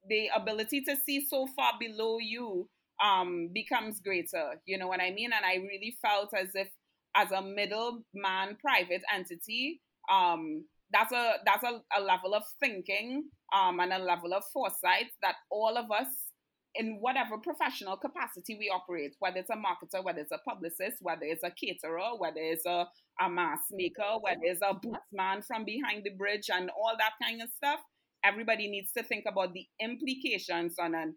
[0.08, 2.68] the ability to see so far below you
[3.04, 4.60] um becomes greater.
[4.66, 5.30] You know what i mean?
[5.32, 6.68] And i really felt as if
[7.16, 9.80] as a middleman private entity
[10.12, 13.24] um that's a that's a, a level of thinking
[13.54, 16.30] um and a level of foresight that all of us
[16.74, 21.24] in whatever professional capacity we operate, whether it's a marketer, whether it's a publicist, whether
[21.24, 22.86] it's a caterer, whether it's a,
[23.20, 27.42] a mask maker, whether it's a bootsman from behind the bridge and all that kind
[27.42, 27.80] of stuff,
[28.24, 31.14] everybody needs to think about the implications on an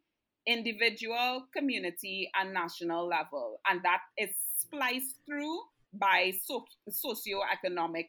[0.47, 3.59] individual, community, and national level.
[3.69, 5.59] And that is spliced through
[5.93, 8.07] by so- socioeconomic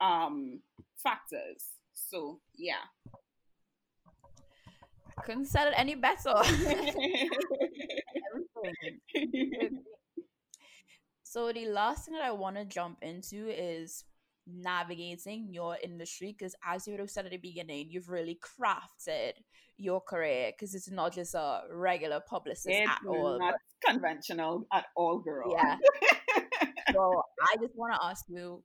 [0.00, 0.60] um,
[1.02, 1.64] factors.
[1.94, 2.84] So, yeah.
[5.24, 6.34] Couldn't said it any better.
[11.22, 14.04] so the last thing that I want to jump into is
[14.46, 19.32] navigating your industry because as you would have said at the beginning you've really crafted
[19.76, 24.86] your career because it's not just a regular publicist it's at all not conventional at
[24.96, 25.52] all girl.
[25.56, 25.76] Yeah.
[26.92, 28.62] So i just want to ask you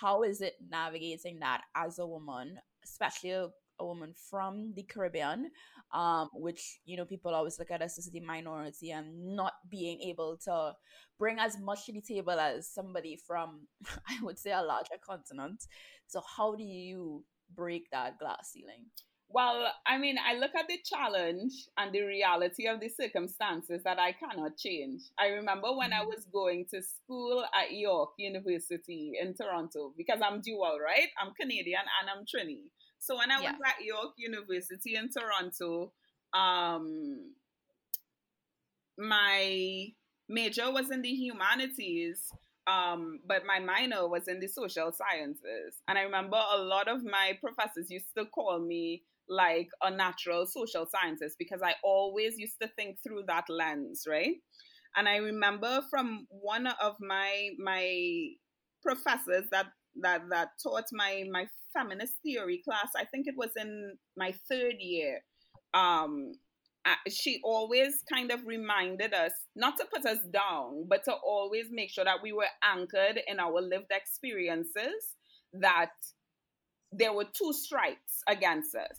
[0.00, 3.48] how is it navigating that as a woman especially a,
[3.80, 5.50] a woman from the caribbean
[5.92, 10.00] um, which you know people always look at us as the minority and not being
[10.00, 10.72] able to
[11.18, 13.66] bring as much to the table as somebody from
[14.08, 15.64] I would say a larger continent.
[16.06, 17.24] So how do you
[17.54, 18.86] break that glass ceiling?
[19.34, 23.98] Well, I mean, I look at the challenge and the reality of the circumstances that
[23.98, 25.00] I cannot change.
[25.18, 26.08] I remember when I mm-hmm.
[26.08, 31.08] was going to school at York University in Toronto, because I'm dual, right?
[31.18, 32.68] I'm Canadian and I'm Trini.
[33.02, 33.52] So when I yeah.
[33.52, 35.92] was at York University in Toronto,
[36.32, 37.32] um,
[38.96, 39.88] my
[40.28, 42.32] major was in the humanities
[42.66, 45.80] um, but my minor was in the social sciences.
[45.88, 50.46] And I remember a lot of my professors used to call me like a natural
[50.46, 54.36] social scientist because I always used to think through that lens, right?
[54.96, 58.28] And I remember from one of my my
[58.82, 59.66] professors that
[60.00, 64.74] that that taught my my feminist theory class, I think it was in my third
[64.78, 65.20] year.
[65.74, 66.32] Um,
[67.08, 71.90] she always kind of reminded us not to put us down, but to always make
[71.90, 75.14] sure that we were anchored in our lived experiences,
[75.52, 75.92] that
[76.90, 78.98] there were two strikes against us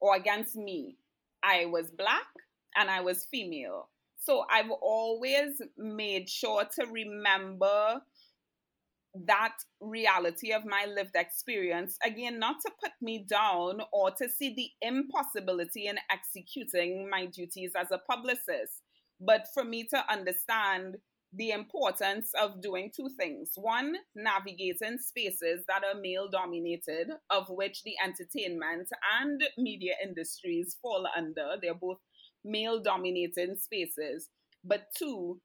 [0.00, 0.96] or against me.
[1.42, 2.26] I was black
[2.76, 3.88] and I was female.
[4.18, 8.00] So I've always made sure to remember
[9.14, 11.96] that reality of my lived experience.
[12.04, 17.72] Again not to put me down or to see the impossibility in executing my duties
[17.76, 18.82] as a publicist
[19.20, 20.96] but for me to understand
[21.36, 23.52] the importance of doing two things.
[23.56, 28.88] One navigating spaces that are male dominated of which the entertainment
[29.20, 31.56] and media industries fall under.
[31.60, 31.98] They're both
[32.44, 34.28] male dominated spaces.
[34.62, 35.40] But two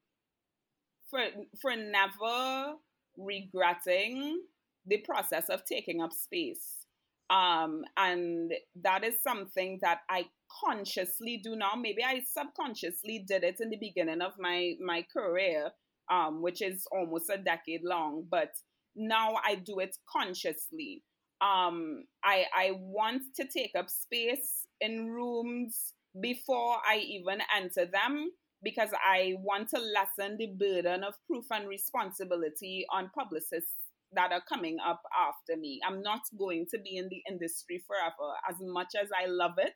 [1.09, 1.21] for
[1.59, 2.75] for never
[3.19, 4.41] regretting
[4.85, 6.85] the process of taking up space.
[7.29, 8.51] Um, and
[8.81, 10.25] that is something that I
[10.63, 11.73] consciously do now.
[11.77, 15.69] Maybe I subconsciously did it in the beginning of my my career,
[16.11, 18.53] um, which is almost a decade long, but
[18.95, 21.03] now I do it consciously.
[21.39, 28.31] Um, I I want to take up space in rooms before I even enter them
[28.63, 33.73] because I want to lessen the burden of proof and responsibility on publicists
[34.13, 35.79] that are coming up after me.
[35.87, 38.33] I'm not going to be in the industry forever.
[38.49, 39.73] As much as I love it,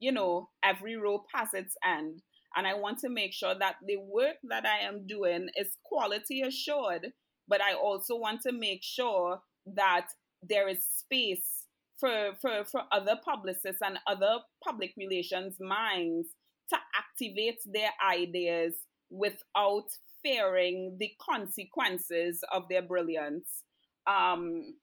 [0.00, 2.22] you know, every rope has its end.
[2.56, 6.42] And I want to make sure that the work that I am doing is quality
[6.42, 7.08] assured,
[7.48, 9.40] but I also want to make sure
[9.74, 10.06] that
[10.42, 11.64] there is space
[11.98, 16.28] for, for, for other publicists and other public relations minds
[16.70, 18.74] to activate their ideas
[19.10, 19.86] without
[20.22, 23.64] fearing the consequences of their brilliance.
[24.06, 24.74] Um,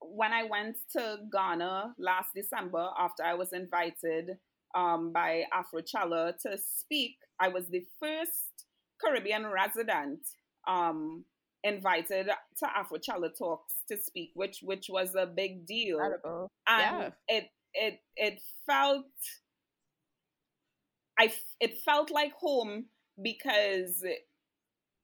[0.00, 4.38] when I went to Ghana last December, after I was invited
[4.74, 8.66] um, by Afrochella to speak, I was the first
[9.00, 10.20] Caribbean resident
[10.66, 11.24] um,
[11.64, 12.28] invited
[12.58, 15.98] to Afrochella talks to speak, which which was a big deal.
[15.98, 16.50] Incredible.
[16.68, 17.10] And yeah.
[17.28, 19.06] it it it felt
[21.20, 22.86] I it felt like home
[23.22, 24.02] because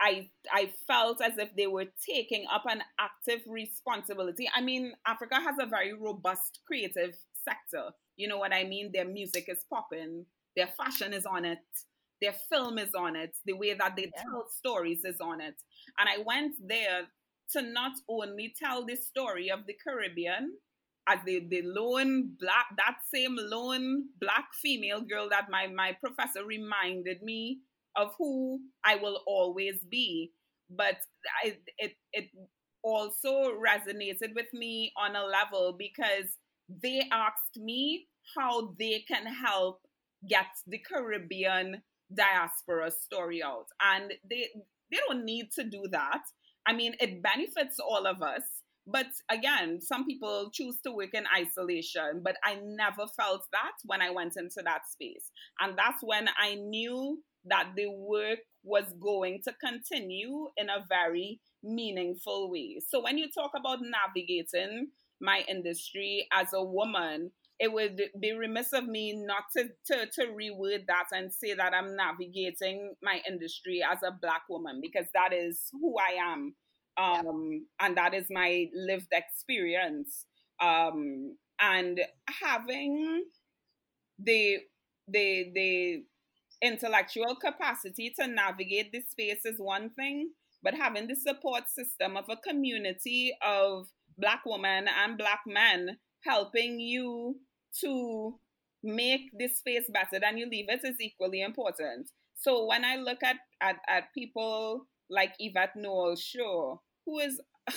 [0.00, 4.48] I I felt as if they were taking up an active responsibility.
[4.54, 7.14] I mean, Africa has a very robust creative
[7.44, 7.90] sector.
[8.16, 8.90] You know what I mean?
[8.94, 10.24] Their music is popping,
[10.56, 11.58] their fashion is on it,
[12.22, 14.22] their film is on it, the way that they yeah.
[14.22, 15.56] tell stories is on it.
[15.98, 17.02] And I went there
[17.52, 20.54] to not only tell the story of the Caribbean,
[21.08, 26.44] as the, the lone black that same lone black female girl that my my professor
[26.44, 27.60] reminded me
[27.96, 30.32] of who I will always be.
[30.70, 30.96] But
[31.44, 32.30] I, it it
[32.82, 36.36] also resonated with me on a level because
[36.68, 39.80] they asked me how they can help
[40.28, 41.82] get the Caribbean
[42.14, 43.66] diaspora story out.
[43.80, 44.48] And they
[44.90, 46.22] they don't need to do that.
[46.66, 48.42] I mean, it benefits all of us
[48.86, 54.00] but again, some people choose to work in isolation, but I never felt that when
[54.00, 55.30] I went into that space.
[55.60, 61.40] And that's when I knew that the work was going to continue in a very
[61.62, 62.78] meaningful way.
[62.86, 64.88] So when you talk about navigating
[65.20, 70.26] my industry as a woman, it would be remiss of me not to, to, to
[70.32, 75.32] reword that and say that I'm navigating my industry as a black woman because that
[75.32, 76.54] is who I am
[76.98, 80.26] um, and that is my lived experience.
[80.60, 82.00] Um, and
[82.42, 83.24] having
[84.18, 84.58] the
[85.08, 86.02] the the
[86.62, 90.30] intellectual capacity to navigate this space is one thing,
[90.62, 93.86] but having the support system of a community of
[94.18, 97.36] black women and black men helping you
[97.80, 98.38] to
[98.82, 102.08] make this space better than you leave it is equally important.
[102.38, 107.40] So when I look at, at, at people like Yvette Noel-Schure, who is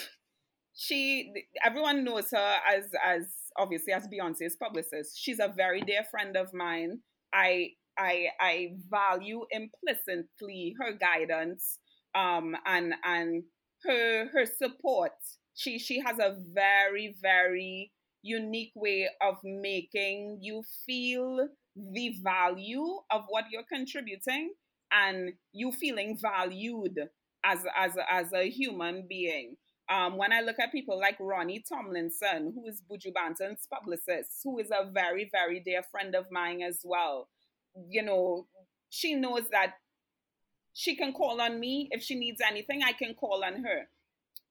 [0.73, 1.31] she
[1.63, 3.25] everyone knows her as as
[3.57, 5.17] obviously as Beyonce's publicist.
[5.17, 6.99] She's a very dear friend of mine.
[7.33, 11.79] I I I value implicitly her guidance
[12.15, 13.43] um and and
[13.83, 15.11] her her support.
[15.53, 23.23] She she has a very very unique way of making you feel the value of
[23.29, 24.53] what you're contributing
[24.91, 26.97] and you feeling valued
[27.43, 29.55] as as as a human being.
[29.89, 34.59] Um, when I look at people like Ronnie Tomlinson, who is Buju Banton's publicist, who
[34.59, 37.27] is a very, very dear friend of mine as well,
[37.89, 38.45] you know,
[38.91, 39.73] she knows that
[40.73, 41.89] she can call on me.
[41.91, 43.87] If she needs anything, I can call on her.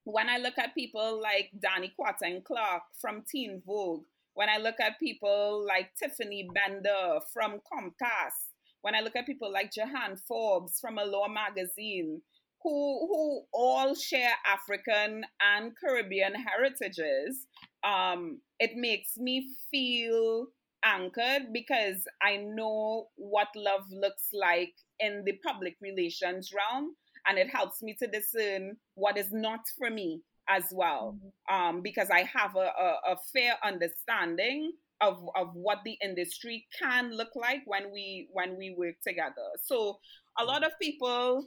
[0.03, 4.79] When I look at people like Danny Quaten Clark from Teen Vogue, when I look
[4.81, 8.49] at people like Tiffany Bender from Comcast,
[8.81, 12.21] when I look at people like Jahan Forbes from Allure Magazine,
[12.63, 15.23] who who all share African
[15.55, 17.47] and Caribbean heritages,
[17.83, 20.47] um, it makes me feel
[20.83, 26.95] anchored because I know what love looks like in the public relations realm,
[27.27, 31.55] and it helps me to discern what is not for me as well, mm-hmm.
[31.55, 37.11] um, because I have a, a, a fair understanding of of what the industry can
[37.15, 39.47] look like when we when we work together.
[39.63, 39.99] So
[40.37, 41.45] a lot of people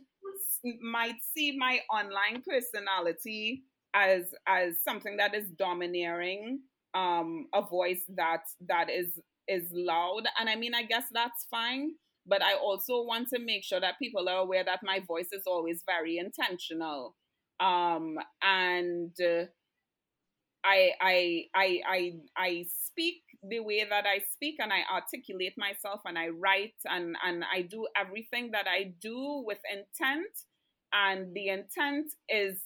[0.81, 3.65] might see my online personality
[3.95, 6.61] as as something that is domineering
[6.95, 9.19] um a voice that that is
[9.49, 10.23] is loud.
[10.39, 11.93] And i mean i guess that's fine
[12.27, 15.43] but i also want to make sure that people are aware that my voice is
[15.47, 17.17] always very intentional.
[17.61, 19.45] Um and uh,
[20.65, 26.01] I, I i i i speak the way that I speak and I articulate myself
[26.05, 30.31] and I write and, and I do everything that I do with intent.
[30.93, 32.61] And the intent is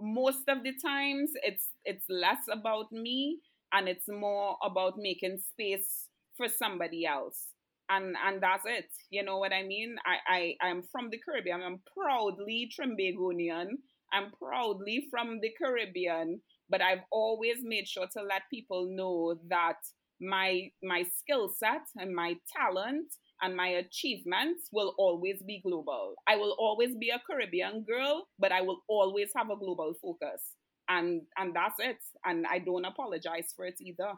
[0.00, 3.38] most of the times it's it's less about me
[3.72, 6.06] and it's more about making space
[6.36, 7.46] for somebody else.
[7.88, 8.90] And and that's it.
[9.10, 9.96] You know what I mean?
[10.04, 11.62] I, I, I'm from the Caribbean.
[11.62, 13.68] I'm proudly Trinbagonian.
[14.12, 16.40] I'm proudly from the Caribbean
[16.70, 19.76] but I've always made sure to let people know that
[20.20, 23.06] my my skill set and my talent
[23.42, 26.14] and my achievements will always be global.
[26.28, 30.42] I will always be a Caribbean girl, but I will always have a global focus.
[30.88, 31.98] And and that's it.
[32.24, 34.12] And I don't apologize for it either.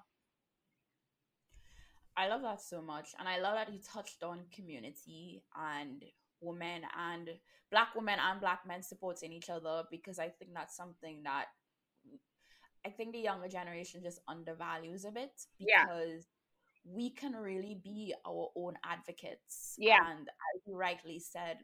[2.17, 3.11] I love that so much.
[3.19, 6.05] And I love that you touched on community and
[6.41, 7.31] women and
[7.71, 11.47] black women and black men supporting each other because I think that's something that
[12.87, 16.85] I think the younger generation just undervalues a bit because yeah.
[16.85, 19.75] we can really be our own advocates.
[19.79, 19.99] Yeah.
[20.11, 21.59] And as you rightly said,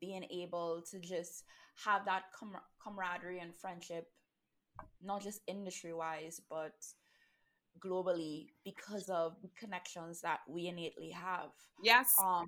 [0.00, 1.44] being able to just
[1.84, 4.08] have that com- camaraderie and friendship,
[5.02, 6.74] not just industry wise, but
[7.84, 11.50] globally because of the connections that we innately have.
[11.82, 12.12] Yes.
[12.22, 12.46] Um,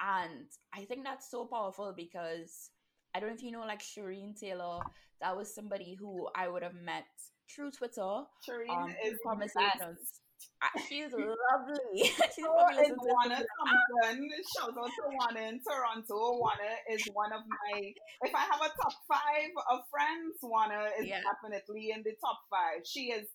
[0.00, 2.70] and I think that's so powerful because
[3.14, 4.80] I don't know if you know like Shireen Taylor.
[5.20, 7.04] That was somebody who I would have met
[7.54, 8.24] through Twitter.
[8.48, 10.20] Shireen um, is conversations.
[10.88, 11.76] She's lovely.
[12.04, 14.28] She's so probably is Juana Thompson.
[14.56, 16.38] Shout out to Juana in Toronto.
[16.38, 17.92] Juana is one of my.
[18.22, 21.20] If I have a top five of friends, Juana is yeah.
[21.24, 22.84] definitely in the top five.
[22.84, 23.26] She is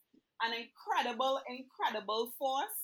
[0.42, 2.80] an incredible, incredible force.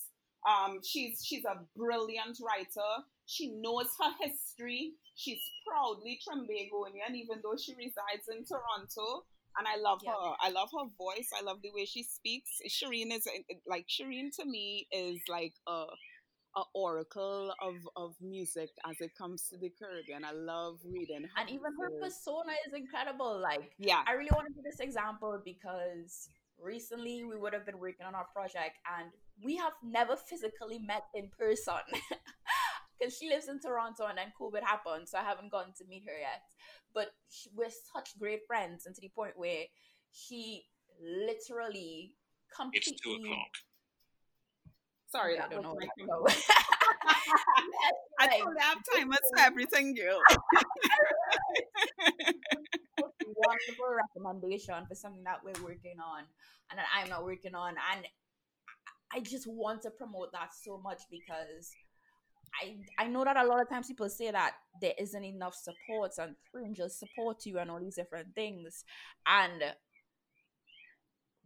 [0.48, 2.92] Um, she's she's a brilliant writer.
[3.28, 4.94] She knows her history.
[5.22, 9.26] She's proudly Trinbagonian, even though she resides in Toronto.
[9.58, 10.12] And I love yeah.
[10.12, 10.34] her.
[10.42, 11.30] I love her voice.
[11.38, 12.50] I love the way she speaks.
[12.68, 15.86] Shireen is eh, eh, like Shireen to me is like a
[16.56, 20.24] a oracle of of music as it comes to the Caribbean.
[20.26, 21.28] I love reading.
[21.38, 23.40] and even her persona is incredible.
[23.42, 27.80] Like, yeah, I really want to do this example because recently we would have been
[27.80, 29.12] working on our project and
[29.44, 31.82] we have never physically met in person.
[33.02, 36.04] because she lives in Toronto and then COVID happened, so I haven't gone to meet
[36.06, 36.44] her yet.
[36.94, 39.64] But she, we're such great friends, and to the point where
[40.12, 40.66] she
[41.02, 42.14] literally
[42.56, 42.94] completely.
[42.94, 43.48] It's two o'clock.
[45.10, 45.78] Sorry, I don't know.
[48.20, 50.22] I don't have time for everything, girl.
[53.48, 56.24] wonderful recommendation for something that we're working on
[56.70, 57.70] and that I'm not working on.
[57.94, 58.06] And
[59.12, 61.72] I just want to promote that so much because
[62.62, 66.12] I I know that a lot of times people say that there isn't enough support
[66.18, 68.84] and fringes support you and all these different things.
[69.26, 69.64] And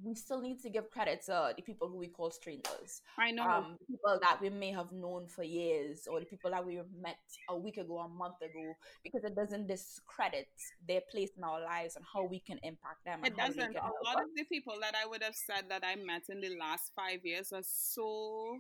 [0.04, 3.02] we still need to give credit to the people who we call strangers.
[3.18, 3.44] I know.
[3.44, 6.92] Um, people that we may have known for years, or the people that we have
[7.02, 7.18] met
[7.50, 10.50] a week ago, a month ago, because it doesn't discredit
[10.88, 13.22] their place in our lives and how we can impact them.
[13.24, 13.76] It doesn't.
[13.76, 16.58] A lot of the people that I would have said that I met in the
[16.60, 18.60] last five years are so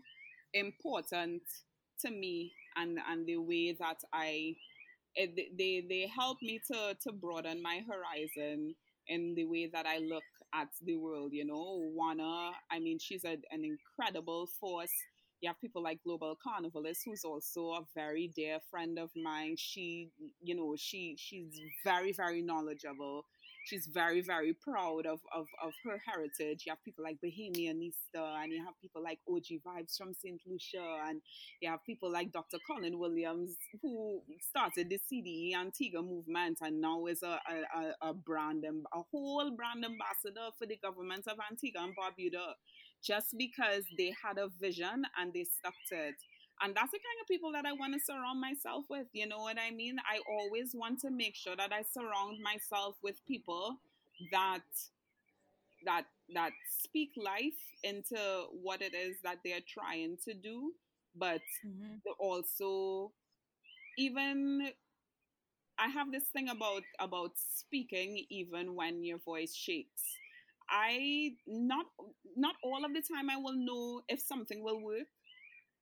[0.53, 1.41] important
[2.01, 4.55] to me and and the way that I
[5.15, 8.75] it, they they help me to to broaden my horizon
[9.07, 10.23] in the way that I look
[10.53, 11.31] at the world.
[11.33, 14.91] You know, Juana, I mean, she's a, an incredible force.
[15.41, 19.55] You have people like Global Carnivalist, who's also a very dear friend of mine.
[19.57, 20.09] She,
[20.41, 23.25] you know, she she's very very knowledgeable
[23.65, 26.63] she's very very proud of, of, of her heritage.
[26.65, 30.85] You have people like Bahamianista and you have people like og vibes from st lucia
[31.07, 31.21] and
[31.61, 37.05] you have people like dr colin williams who started the cde antigua movement and now
[37.05, 37.39] is a,
[37.75, 42.53] a, a brand a whole brand ambassador for the government of antigua and barbuda
[43.03, 46.15] just because they had a vision and they stuck to it
[46.61, 49.07] and that's the kind of people that I want to surround myself with.
[49.13, 49.97] You know what I mean?
[50.09, 53.77] I always want to make sure that I surround myself with people
[54.31, 54.63] that
[55.85, 58.17] that that speak life into
[58.61, 60.71] what it is that they're trying to do,
[61.15, 61.97] but mm-hmm.
[62.19, 63.11] also
[63.97, 64.69] even
[65.77, 70.03] I have this thing about about speaking even when your voice shakes.
[70.69, 71.85] I not
[72.35, 75.07] not all of the time I will know if something will work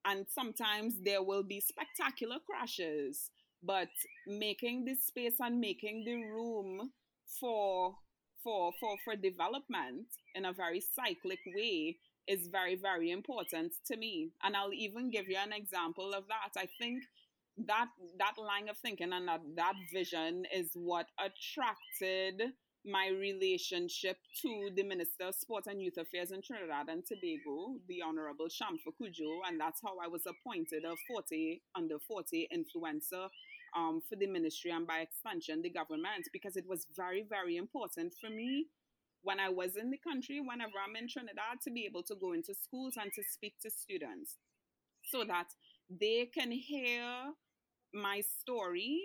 [0.05, 3.29] and sometimes there will be spectacular crashes.
[3.63, 3.89] But
[4.27, 6.91] making the space and making the room
[7.39, 7.95] for
[8.43, 11.97] for for for development in a very cyclic way
[12.27, 14.31] is very very important to me.
[14.43, 16.59] And i'll even give you an example of that.
[16.59, 17.03] I think
[17.67, 17.87] that
[18.17, 22.51] that line of thinking and that, that vision is what attracted
[22.85, 28.01] my relationship to the Minister of Sport and Youth Affairs in Trinidad and Tobago, the
[28.01, 33.29] Honorable Shamfa Cudjoe, and that's how I was appointed a 40 under 40 influencer
[33.75, 38.13] um, for the ministry and by extension the government because it was very, very important
[38.19, 38.67] for me
[39.23, 42.33] when I was in the country, whenever I'm in Trinidad, to be able to go
[42.33, 44.35] into schools and to speak to students
[45.01, 45.47] so that
[45.89, 47.31] they can hear
[47.93, 48.99] my story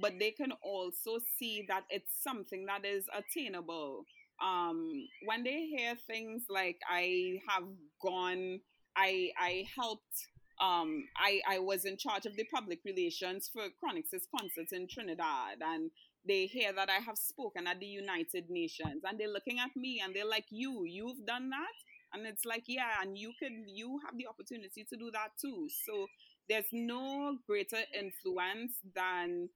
[0.00, 4.04] but they can also see that it's something that is attainable.
[4.42, 4.90] Um,
[5.24, 7.64] when they hear things like I have
[8.02, 8.60] gone,
[8.96, 10.28] I I helped.
[10.60, 15.58] Um, I I was in charge of the public relations for Chronixx's concerts in Trinidad,
[15.60, 15.90] and
[16.26, 20.00] they hear that I have spoken at the United Nations, and they're looking at me
[20.02, 21.74] and they're like, "You, you've done that."
[22.12, 25.68] And it's like, yeah, and you can, you have the opportunity to do that too.
[25.84, 26.06] So
[26.48, 29.48] there's no greater influence than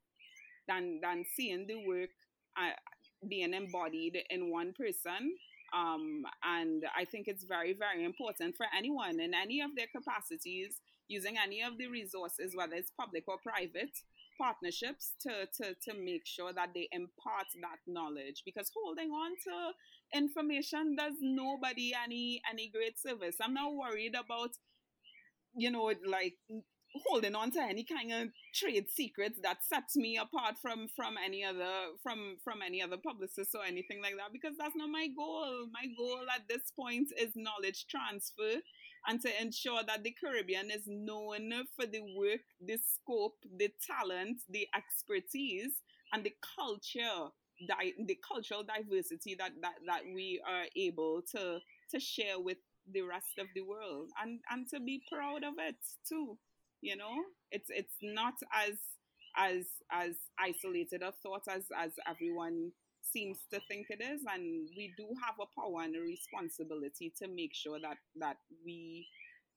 [0.68, 2.10] than than seeing the work
[2.56, 2.76] uh,
[3.28, 5.32] being embodied in one person.
[5.74, 10.80] Um, and I think it's very, very important for anyone in any of their capacities
[11.08, 13.92] using any of the resources, whether it's public or private
[14.40, 18.42] partnerships, to, to, to make sure that they impart that knowledge.
[18.44, 23.36] Because holding on to information does nobody any any great service.
[23.42, 24.50] I'm not worried about,
[25.54, 26.36] you know, like
[27.04, 31.44] holding on to any kind of trade secrets that sets me apart from from any
[31.44, 31.72] other
[32.02, 35.66] from from any other publicist or anything like that because that's not my goal.
[35.72, 38.60] My goal at this point is knowledge transfer
[39.06, 44.38] and to ensure that the caribbean is known for the work the scope the talent
[44.48, 45.80] the expertise
[46.12, 47.30] and the culture
[47.66, 51.58] di- the cultural diversity that, that that we are able to
[51.90, 52.58] to share with
[52.92, 55.76] the rest of the world and and to be proud of it
[56.08, 56.38] too
[56.80, 57.14] you know?
[57.50, 58.76] It's it's not as
[59.36, 64.92] as as isolated a thought as as everyone seems to think it is and we
[64.96, 69.06] do have a power and a responsibility to make sure that that we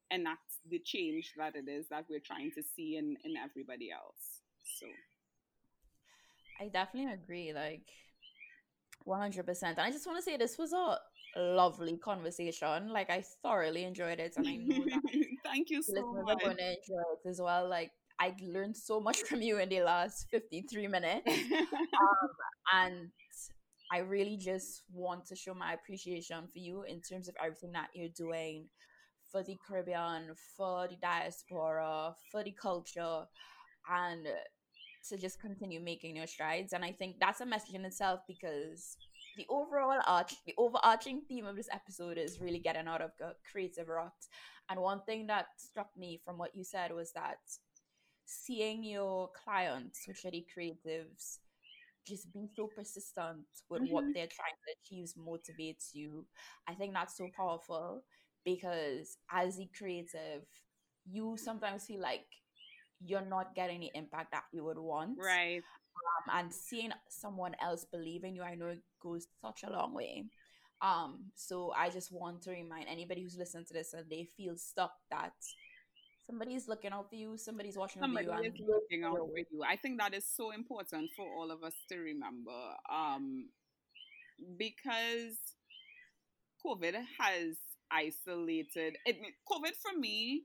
[0.09, 4.41] enact the change that it is that we're trying to see in in everybody else
[4.79, 4.87] so.
[6.59, 7.87] I definitely agree like
[9.07, 10.97] 100% and i just want to say this was a
[11.35, 12.89] lovely conversation.
[12.91, 15.01] Like I thoroughly enjoyed it, and I know that
[15.45, 16.43] thank you so much.
[16.43, 17.67] Going to enjoy it as well.
[17.69, 22.29] Like I learned so much from you in the last fifty three minutes, um,
[22.73, 23.09] and
[23.91, 27.89] I really just want to show my appreciation for you in terms of everything that
[27.93, 28.67] you're doing
[29.31, 33.25] for the Caribbean, for the diaspora, for the culture,
[33.89, 34.27] and
[35.09, 36.73] to just continue making your strides.
[36.73, 38.97] And I think that's a message in itself because
[39.37, 43.11] the overall arch the overarching theme of this episode is really getting out of
[43.49, 44.13] creative rot
[44.69, 47.37] and one thing that struck me from what you said was that
[48.25, 51.39] seeing your clients which are the creatives
[52.07, 53.93] just being so persistent with mm-hmm.
[53.93, 56.25] what they're trying to achieve motivates you.
[56.67, 58.03] I think that's so powerful
[58.43, 60.43] because as a creative,
[61.09, 62.25] you sometimes feel like
[63.03, 65.17] you're not getting the impact that you would want.
[65.17, 65.61] Right.
[66.01, 69.93] Um, and seeing someone else believe in you, I know it goes such a long
[69.93, 70.25] way.
[70.81, 74.57] Um, so I just want to remind anybody who's listening to this and they feel
[74.57, 75.33] stuck that
[76.25, 78.51] somebody's looking out for you, somebody's watching Somebody over you.
[78.51, 79.63] Is looking out for you.
[79.67, 82.59] I think that is so important for all of us to remember.
[82.91, 83.49] Um,
[84.57, 85.37] because
[86.65, 87.57] COVID has
[87.91, 89.17] isolated it.
[89.51, 90.43] COVID for me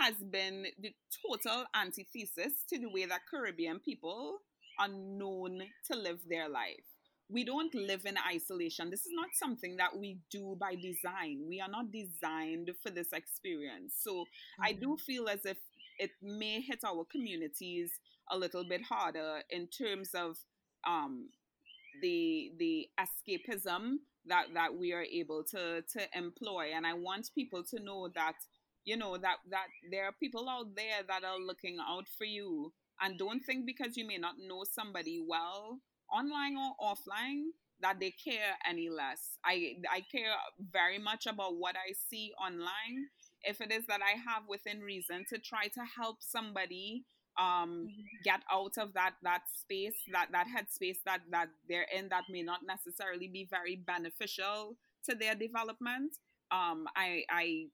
[0.00, 0.92] has been the
[1.26, 4.38] total antithesis to the way that Caribbean people
[4.80, 6.84] are known to live their life.
[7.28, 8.90] We don't live in isolation.
[8.90, 11.44] This is not something that we do by design.
[11.48, 13.94] We are not designed for this experience.
[14.02, 14.64] So mm-hmm.
[14.64, 15.04] I do mm-hmm.
[15.04, 15.58] feel as if
[15.98, 17.92] it may hit our communities
[18.30, 20.38] a little bit harder in terms of
[20.86, 21.28] um,
[22.00, 27.62] the the escapism that that we are able to to employ and i want people
[27.62, 28.34] to know that
[28.84, 32.72] you know that that there are people out there that are looking out for you
[33.00, 35.80] and don't think because you may not know somebody well
[36.12, 37.44] online or offline
[37.80, 40.32] that they care any less i i care
[40.72, 43.06] very much about what i see online
[43.42, 47.04] if it is that i have within reason to try to help somebody
[47.38, 48.02] um mm-hmm.
[48.24, 52.42] get out of that that space that that headspace that that they're in that may
[52.42, 54.76] not necessarily be very beneficial
[55.08, 56.12] to their development
[56.50, 57.64] um i i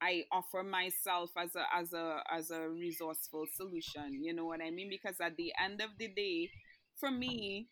[0.00, 4.22] I offer myself as a as a as a resourceful solution.
[4.22, 4.88] You know what I mean?
[4.90, 6.50] Because at the end of the day,
[6.98, 7.68] for me,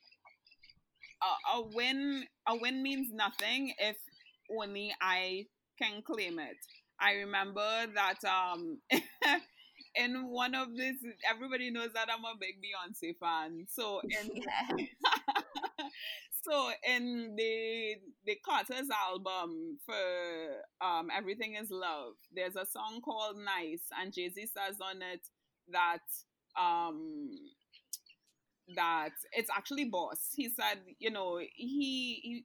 [1.23, 3.97] a, a win a win means nothing if
[4.51, 5.47] only I
[5.81, 6.57] can claim it.
[7.01, 8.79] I remember that um
[9.95, 10.97] in one of this,
[11.29, 13.67] everybody knows that I'm a big Beyonce fan.
[13.71, 14.31] So in
[16.49, 23.37] so in the the Carter's album for um Everything Is Love, there's a song called
[23.37, 25.27] Nice, and Jay Z says on it
[25.73, 26.03] that
[26.61, 27.29] um
[28.75, 30.31] that it's actually boss.
[30.35, 32.45] He said, you know, he, he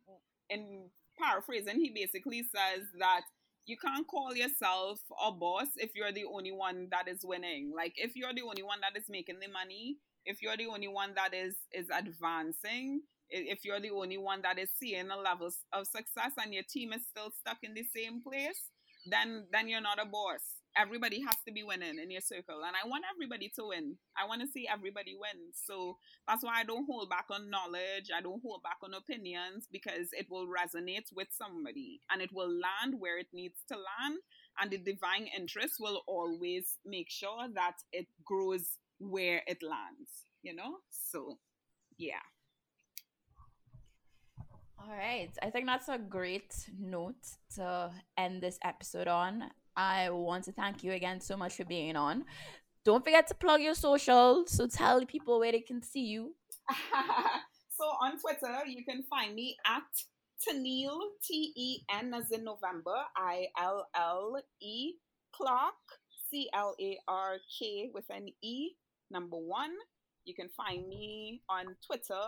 [0.49, 0.89] in
[1.19, 3.21] paraphrasing, he basically says that
[3.65, 7.71] you can't call yourself a boss if you're the only one that is winning.
[7.75, 10.87] Like if you're the only one that is making the money, if you're the only
[10.87, 13.01] one that is is advancing,
[13.31, 16.93] if you're the only one that is seeing the levels of success and your team
[16.93, 18.69] is still stuck in the same place,
[19.05, 20.41] then then you're not a boss.
[20.77, 22.63] Everybody has to be winning in your circle.
[22.65, 23.97] And i want everybody to win.
[24.17, 25.51] I want to see everybody win.
[25.53, 28.09] So that's why i don't hold back on knowledge.
[28.15, 32.49] I don't hold back on opinions because it will resonate with somebody and it will
[32.49, 34.19] land where it needs to land.
[34.59, 40.55] And the divine interest will always make sure that it grows where it lands you
[40.55, 40.77] know?
[40.89, 41.37] So
[41.97, 42.25] yeah
[44.83, 45.29] all right.
[45.41, 49.43] I think that's a great note to end this episode on.
[49.75, 52.25] I want to thank you again so much for being on.
[52.83, 54.43] Don't forget to plug your social.
[54.47, 56.35] So tell people where they can see you.
[57.69, 59.83] so on Twitter, you can find me at
[60.41, 64.93] Tennille, T E N as in November, I L L E
[65.35, 65.73] Clarke,
[66.29, 68.71] C L A R K with an E,
[69.11, 69.73] number one.
[70.25, 72.21] You can find me on Twitter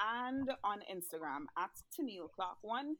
[0.00, 2.96] and on Instagram at Tennille Clarke one.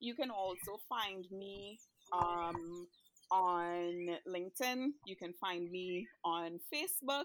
[0.00, 1.78] You can also find me
[2.12, 2.86] um,
[3.30, 4.88] on LinkedIn.
[5.06, 7.24] You can find me on Facebook.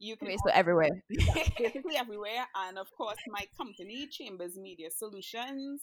[0.00, 0.90] You can so everywhere.
[1.58, 2.46] basically everywhere.
[2.66, 5.82] And of course, my company, Chambers Media Solutions.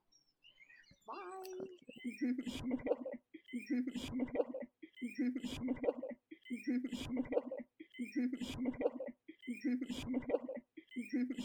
[1.07, 1.67] Bye.